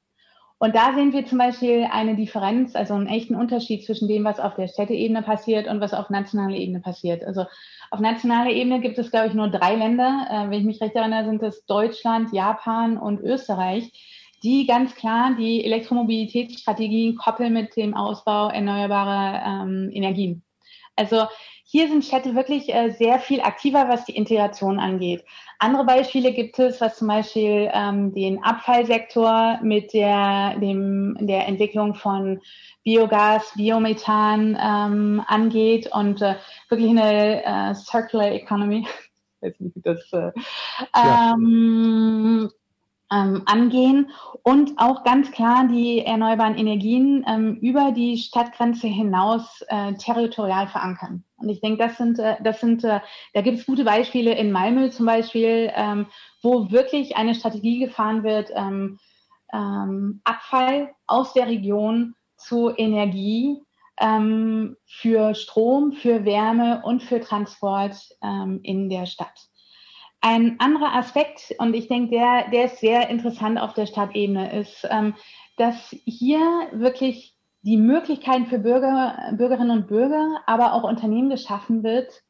Und 0.62 0.76
da 0.76 0.94
sehen 0.94 1.14
wir 1.14 1.26
zum 1.26 1.38
Beispiel 1.38 1.88
eine 1.90 2.18
Differenz, 2.18 2.76
also 2.76 2.94
einen 2.94 3.08
echten 3.08 3.34
Unterschied 3.34 3.86
zwischen 3.86 4.10
dem, 4.10 4.26
was 4.26 4.42
auf 4.42 4.56
der 4.56 4.68
Städteebene 4.68 5.22
passiert 5.22 5.70
und 5.70 5.80
was 5.80 5.94
auf 5.94 6.10
nationaler 6.10 6.58
Ebene 6.58 6.82
passiert. 6.82 7.24
Also 7.24 7.46
auf 7.92 8.02
nationaler 8.02 8.52
Ebene 8.52 8.82
gibt 8.82 8.98
es, 8.98 9.10
glaube 9.10 9.28
ich, 9.28 9.34
nur 9.34 9.48
drei 9.48 9.76
Länder. 9.76 10.28
Äh, 10.30 10.50
wenn 10.50 10.60
ich 10.60 10.66
mich 10.66 10.82
recht 10.82 10.96
erinnere, 10.96 11.24
sind 11.24 11.42
es 11.44 11.66
Deutschland, 11.66 12.34
Japan 12.34 12.98
und 12.98 13.22
Österreich, 13.22 13.90
die 14.44 14.68
ganz 14.68 14.96
klar 14.96 15.34
die 15.38 15.64
Elektromobilitätsstrategien 15.64 17.16
koppeln 17.16 17.54
mit 17.54 17.78
dem 17.78 17.94
Ausbau 17.94 18.50
erneuerbarer 18.50 19.64
ähm, 19.64 19.90
Energien. 19.94 20.44
Also 21.00 21.26
hier 21.64 21.88
sind 21.88 22.04
Städte 22.04 22.34
wirklich 22.36 22.74
äh, 22.74 22.90
sehr 22.92 23.20
viel 23.20 23.42
aktiver, 23.42 23.88
was 23.88 24.06
die 24.06 24.16
Integration 24.16 24.80
angeht. 24.80 25.24
Andere 25.60 25.86
Beispiele 25.86 26.34
gibt 26.34 26.58
es, 26.58 26.82
was 26.82 26.98
zum 26.98 27.08
Beispiel 27.08 27.70
ähm, 27.72 28.12
den 28.14 28.44
Abfallsektor 28.44 29.60
mit 29.62 29.94
der, 29.94 30.58
dem, 30.60 31.16
der 31.20 31.48
Entwicklung 31.48 31.94
von 31.94 32.42
Biogas, 32.84 33.54
Biomethan 33.56 34.58
ähm, 34.60 35.24
angeht 35.28 35.90
und 35.94 36.22
äh, 36.24 36.36
wirklich 36.70 36.90
eine 36.90 37.44
äh, 37.44 37.76
Circular 37.76 38.32
Economy, 38.32 38.88
ich 38.88 39.42
weiß 39.42 39.60
nicht, 39.60 39.76
wie 39.76 39.82
das 39.82 40.12
äh, 40.12 40.32
ja. 40.96 41.34
ähm, 41.36 42.50
ähm, 43.12 43.44
angehen 43.46 44.12
und 44.44 44.74
auch 44.78 45.04
ganz 45.04 45.32
klar 45.32 45.68
die 45.68 46.00
erneuerbaren 46.06 46.58
Energien 46.58 47.26
ähm, 47.28 47.56
über 47.62 47.92
die 47.92 48.18
Stadtgrenze 48.18 48.88
hinaus 48.88 49.64
äh, 49.68 49.94
territorial 49.94 50.68
verankern. 50.68 51.24
Und 51.38 51.50
ich 51.50 51.62
denke, 51.62 51.84
das 51.86 51.98
sind, 51.98 52.20
äh, 52.20 52.36
das 52.44 52.60
sind, 52.60 52.84
äh, 52.84 53.00
da 53.34 53.42
gibt 53.42 53.60
es 53.60 53.66
gute 53.66 53.84
Beispiele 53.84 54.36
in 54.36 54.52
Malmö 54.52 54.90
zum 54.90 55.06
Beispiel, 55.06 55.72
ähm, 55.76 56.08
wo 56.44 56.72
wirklich 56.72 57.18
eine 57.18 57.36
Strategie 57.36 57.80
gefahren 57.80 58.24
wird, 58.24 58.52
ähm, 58.54 59.00
ähm, 59.52 60.22
Abfall 60.24 60.92
aus 61.08 61.34
der 61.34 61.48
Region 61.48 62.14
zu 62.38 62.72
Energie 62.76 63.62
ähm, 64.00 64.78
für 64.86 65.34
Strom, 65.36 65.94
für 65.94 66.26
Wärme 66.26 66.82
und 66.84 67.04
für 67.04 67.20
Transport 67.20 67.96
ähm, 68.22 68.60
in 68.64 68.90
der 68.90 69.06
Stadt. 69.06 69.49
Ein 70.22 70.60
anderer 70.60 70.96
Aspekt, 70.96 71.56
und 71.60 71.74
ich 71.74 71.88
denke, 71.88 72.12
der, 72.12 72.50
der 72.52 72.66
ist 72.66 72.80
sehr 72.80 73.10
interessant 73.10 73.58
auf 73.60 73.74
der 73.74 73.86
Stadtebene, 73.86 74.60
ist, 74.60 74.86
ähm, 74.90 75.16
dass 75.58 75.96
hier 76.06 76.40
wirklich 76.74 77.36
die 77.62 77.78
Möglichkeiten 77.78 78.48
für 78.48 78.60
Bürger, 78.60 79.34
Bürgerinnen 79.38 79.72
und 79.72 79.88
Bürger, 79.88 80.42
aber 80.46 80.74
auch 80.74 80.84
Unternehmen 80.84 81.30
geschaffen 81.30 81.84
wird, 81.84 82.24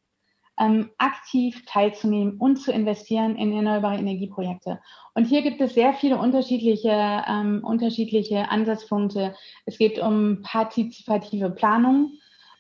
ähm, 0.60 0.90
aktiv 0.98 1.64
teilzunehmen 1.66 2.38
und 2.38 2.58
zu 2.58 2.72
investieren 2.72 3.38
in 3.38 3.54
erneuerbare 3.54 3.98
Energieprojekte. 3.98 4.80
Und 5.16 5.26
hier 5.26 5.42
gibt 5.42 5.62
es 5.62 5.74
sehr 5.74 5.94
viele 5.94 6.18
unterschiedliche, 6.18 7.24
ähm, 7.28 7.64
unterschiedliche 7.64 8.50
Ansatzpunkte. 8.50 9.36
Es 9.66 9.78
geht 9.78 10.00
um 10.00 10.42
partizipative 10.44 11.50
Planung. 11.50 12.20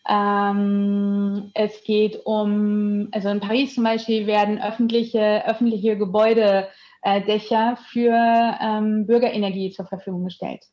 Ähm, 0.09 1.51
es 1.53 1.83
geht 1.83 2.19
um, 2.25 3.09
also 3.11 3.29
in 3.29 3.39
Paris 3.39 3.75
zum 3.75 3.83
Beispiel 3.83 4.25
werden 4.25 4.59
öffentliche, 4.59 5.45
öffentliche 5.45 5.97
Gebäudedächer 5.97 7.77
für 7.91 8.57
ähm, 8.59 9.05
Bürgerenergie 9.05 9.69
zur 9.69 9.85
Verfügung 9.85 10.23
gestellt. 10.25 10.65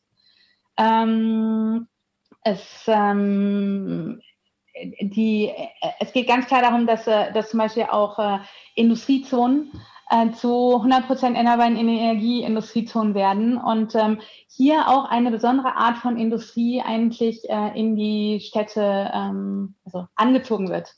Ähm, 0.77 1.87
es, 2.43 2.85
ähm, 2.87 4.21
die, 5.01 5.51
es 5.99 6.11
geht 6.13 6.27
ganz 6.27 6.47
klar 6.47 6.63
darum, 6.63 6.87
dass, 6.87 7.05
äh, 7.05 7.31
dass 7.31 7.51
zum 7.51 7.59
Beispiel 7.59 7.83
auch 7.83 8.17
äh, 8.17 8.39
Industriezonen 8.73 9.71
äh, 10.09 10.31
zu 10.31 10.75
100 10.75 11.07
Prozent 11.07 11.35
erneuerbaren 11.35 11.75
Energie 11.75 12.43
Industriezonen 12.43 13.13
werden 13.13 13.57
und 13.57 13.95
ähm, 13.95 14.19
hier 14.47 14.87
auch 14.87 15.05
eine 15.05 15.31
besondere 15.31 15.75
Art 15.75 15.97
von 15.97 16.17
Industrie 16.17 16.81
eigentlich 16.85 17.49
äh, 17.49 17.77
in 17.79 17.95
die 17.95 18.39
Städte 18.39 19.11
ähm, 19.13 19.75
also 19.85 20.07
angezogen 20.15 20.69
wird. 20.69 20.95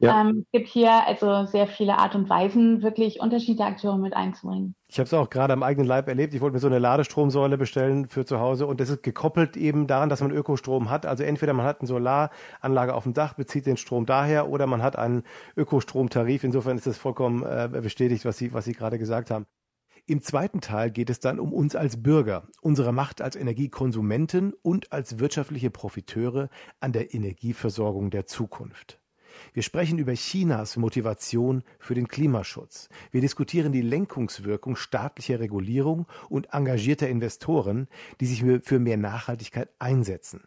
Ja. 0.00 0.20
Ähm, 0.20 0.44
es 0.44 0.50
gibt 0.52 0.68
hier 0.68 1.06
also 1.06 1.44
sehr 1.44 1.66
viele 1.66 1.98
Art 1.98 2.14
und 2.14 2.30
Weisen, 2.30 2.82
wirklich 2.82 3.20
unterschiedliche 3.20 3.64
Akteure 3.64 3.98
mit 3.98 4.14
einzubringen. 4.14 4.74
Ich 4.86 4.98
habe 4.98 5.06
es 5.06 5.14
auch 5.14 5.28
gerade 5.28 5.52
am 5.52 5.62
eigenen 5.62 5.88
Leib 5.88 6.08
erlebt. 6.08 6.34
Ich 6.34 6.40
wollte 6.40 6.54
mir 6.54 6.60
so 6.60 6.68
eine 6.68 6.78
Ladestromsäule 6.78 7.58
bestellen 7.58 8.08
für 8.08 8.24
zu 8.24 8.38
Hause 8.38 8.66
und 8.66 8.80
das 8.80 8.90
ist 8.90 9.02
gekoppelt 9.02 9.56
eben 9.56 9.86
daran, 9.86 10.08
dass 10.08 10.20
man 10.20 10.30
Ökostrom 10.30 10.88
hat. 10.88 11.04
Also 11.04 11.24
entweder 11.24 11.52
man 11.52 11.66
hat 11.66 11.80
eine 11.80 11.88
Solaranlage 11.88 12.94
auf 12.94 13.02
dem 13.02 13.12
Dach, 13.12 13.34
bezieht 13.34 13.66
den 13.66 13.76
Strom 13.76 14.06
daher 14.06 14.48
oder 14.48 14.66
man 14.66 14.82
hat 14.82 14.96
einen 14.96 15.24
Ökostromtarif. 15.56 16.44
Insofern 16.44 16.76
ist 16.76 16.86
das 16.86 16.96
vollkommen 16.96 17.42
äh, 17.42 17.68
bestätigt, 17.82 18.24
was 18.24 18.38
Sie, 18.38 18.52
was 18.52 18.64
Sie 18.64 18.72
gerade 18.72 18.98
gesagt 18.98 19.30
haben. 19.30 19.46
Im 20.06 20.22
zweiten 20.22 20.62
Teil 20.62 20.90
geht 20.90 21.10
es 21.10 21.20
dann 21.20 21.38
um 21.38 21.52
uns 21.52 21.76
als 21.76 22.02
Bürger, 22.02 22.44
unsere 22.62 22.92
Macht 22.92 23.20
als 23.20 23.36
Energiekonsumenten 23.36 24.54
und 24.62 24.90
als 24.90 25.18
wirtschaftliche 25.18 25.70
Profiteure 25.70 26.48
an 26.80 26.92
der 26.92 27.12
Energieversorgung 27.12 28.08
der 28.08 28.26
Zukunft. 28.26 28.98
Wir 29.54 29.62
sprechen 29.62 29.98
über 29.98 30.12
Chinas 30.14 30.76
Motivation 30.76 31.62
für 31.78 31.94
den 31.94 32.08
Klimaschutz. 32.08 32.88
Wir 33.10 33.20
diskutieren 33.20 33.72
die 33.72 33.82
Lenkungswirkung 33.82 34.76
staatlicher 34.76 35.40
Regulierung 35.40 36.06
und 36.28 36.52
engagierter 36.52 37.08
Investoren, 37.08 37.88
die 38.20 38.26
sich 38.26 38.44
für 38.62 38.78
mehr 38.78 38.96
Nachhaltigkeit 38.96 39.68
einsetzen. 39.78 40.42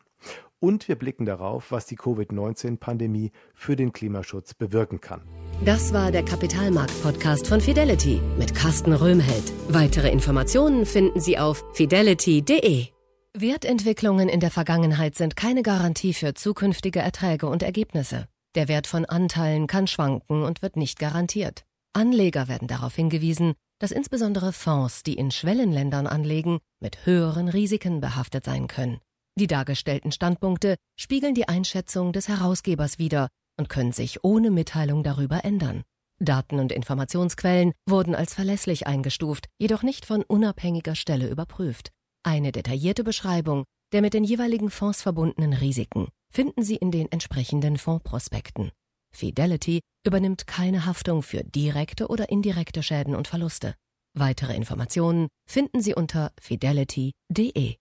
Und 0.60 0.88
wir 0.88 0.96
blicken 0.96 1.26
darauf, 1.26 1.72
was 1.72 1.88
die 1.88 1.96
Covid-19-Pandemie 1.96 3.32
für 3.56 3.76
den 3.76 3.94
Klimaschutz 3.94 4.54
bewirken 4.54 5.02
kann. 5.02 5.22
Das 5.66 5.92
war 5.92 6.12
der 6.12 6.24
Kapitalmarkt-Podcast 6.24 7.48
von 7.48 7.62
Fidelity 7.62 8.22
mit 8.38 8.54
Carsten 8.54 8.94
Röhmheld. 8.94 9.54
Weitere 9.70 10.12
Informationen 10.12 10.86
finden 10.86 11.20
Sie 11.20 11.40
auf 11.40 11.64
fidelity.de. 11.74 12.88
Wertentwicklungen 13.34 14.30
in 14.30 14.40
der 14.40 14.52
Vergangenheit 14.52 15.16
sind 15.16 15.36
keine 15.36 15.64
Garantie 15.64 16.14
für 16.14 16.36
zukünftige 16.36 17.00
Erträge 17.00 17.48
und 17.48 17.64
Ergebnisse. 17.64 18.28
Der 18.56 18.68
Wert 18.68 18.88
von 18.88 19.06
Anteilen 19.06 19.68
kann 19.68 19.88
schwanken 19.88 20.44
und 20.44 20.62
wird 20.62 20.76
nicht 20.76 21.00
garantiert. 21.00 21.64
Anleger 21.94 22.50
werden 22.50 22.68
darauf 22.68 22.96
hingewiesen, 22.96 23.54
dass 23.80 23.92
insbesondere 23.92 24.52
Fonds, 24.52 25.04
die 25.04 25.14
in 25.14 25.32
Schwellenländern 25.32 26.06
anlegen, 26.06 26.60
mit 26.82 27.06
höheren 27.06 27.48
Risiken 27.48 28.02
behaftet 28.02 28.44
sein 28.44 28.68
können. 28.68 29.00
Die 29.40 29.48
dargestellten 29.48 30.12
Standpunkte 30.12 30.76
spiegeln 31.00 31.34
die 31.34 31.48
Einschätzung 31.48 32.12
des 32.12 32.28
Herausgebers 32.28 33.00
wider 33.00 33.30
und 33.58 33.70
können 33.70 33.94
sich 33.94 34.24
ohne 34.24 34.52
Mitteilung 34.52 35.04
darüber 35.04 35.46
ändern. 35.46 35.84
Daten 36.20 36.60
und 36.60 36.72
Informationsquellen 36.72 37.72
wurden 37.88 38.16
als 38.16 38.34
verlässlich 38.34 38.86
eingestuft, 38.86 39.48
jedoch 39.60 39.82
nicht 39.82 40.06
von 40.06 40.24
unabhängiger 40.24 40.96
Stelle 40.96 41.30
überprüft. 41.30 41.92
Eine 42.24 42.52
detaillierte 42.52 43.04
Beschreibung 43.04 43.64
der 43.94 44.02
mit 44.02 44.14
den 44.14 44.24
jeweiligen 44.24 44.70
Fonds 44.70 45.02
verbundenen 45.02 45.52
Risiken 45.52 46.08
finden 46.32 46.64
Sie 46.64 46.76
in 46.76 46.92
den 46.92 47.12
entsprechenden 47.12 47.78
Fondsprospekten. 47.78 48.72
Fidelity 49.14 49.82
übernimmt 50.06 50.48
keine 50.48 50.86
Haftung 50.86 51.22
für 51.22 51.44
direkte 51.44 52.08
oder 52.08 52.30
indirekte 52.30 52.82
Schäden 52.82 53.16
und 53.16 53.28
Verluste. 53.28 53.76
Weitere 54.18 54.56
Informationen 54.56 55.28
finden 55.48 55.82
Sie 55.82 55.94
unter 55.94 56.32
fidelity.de. 56.40 57.76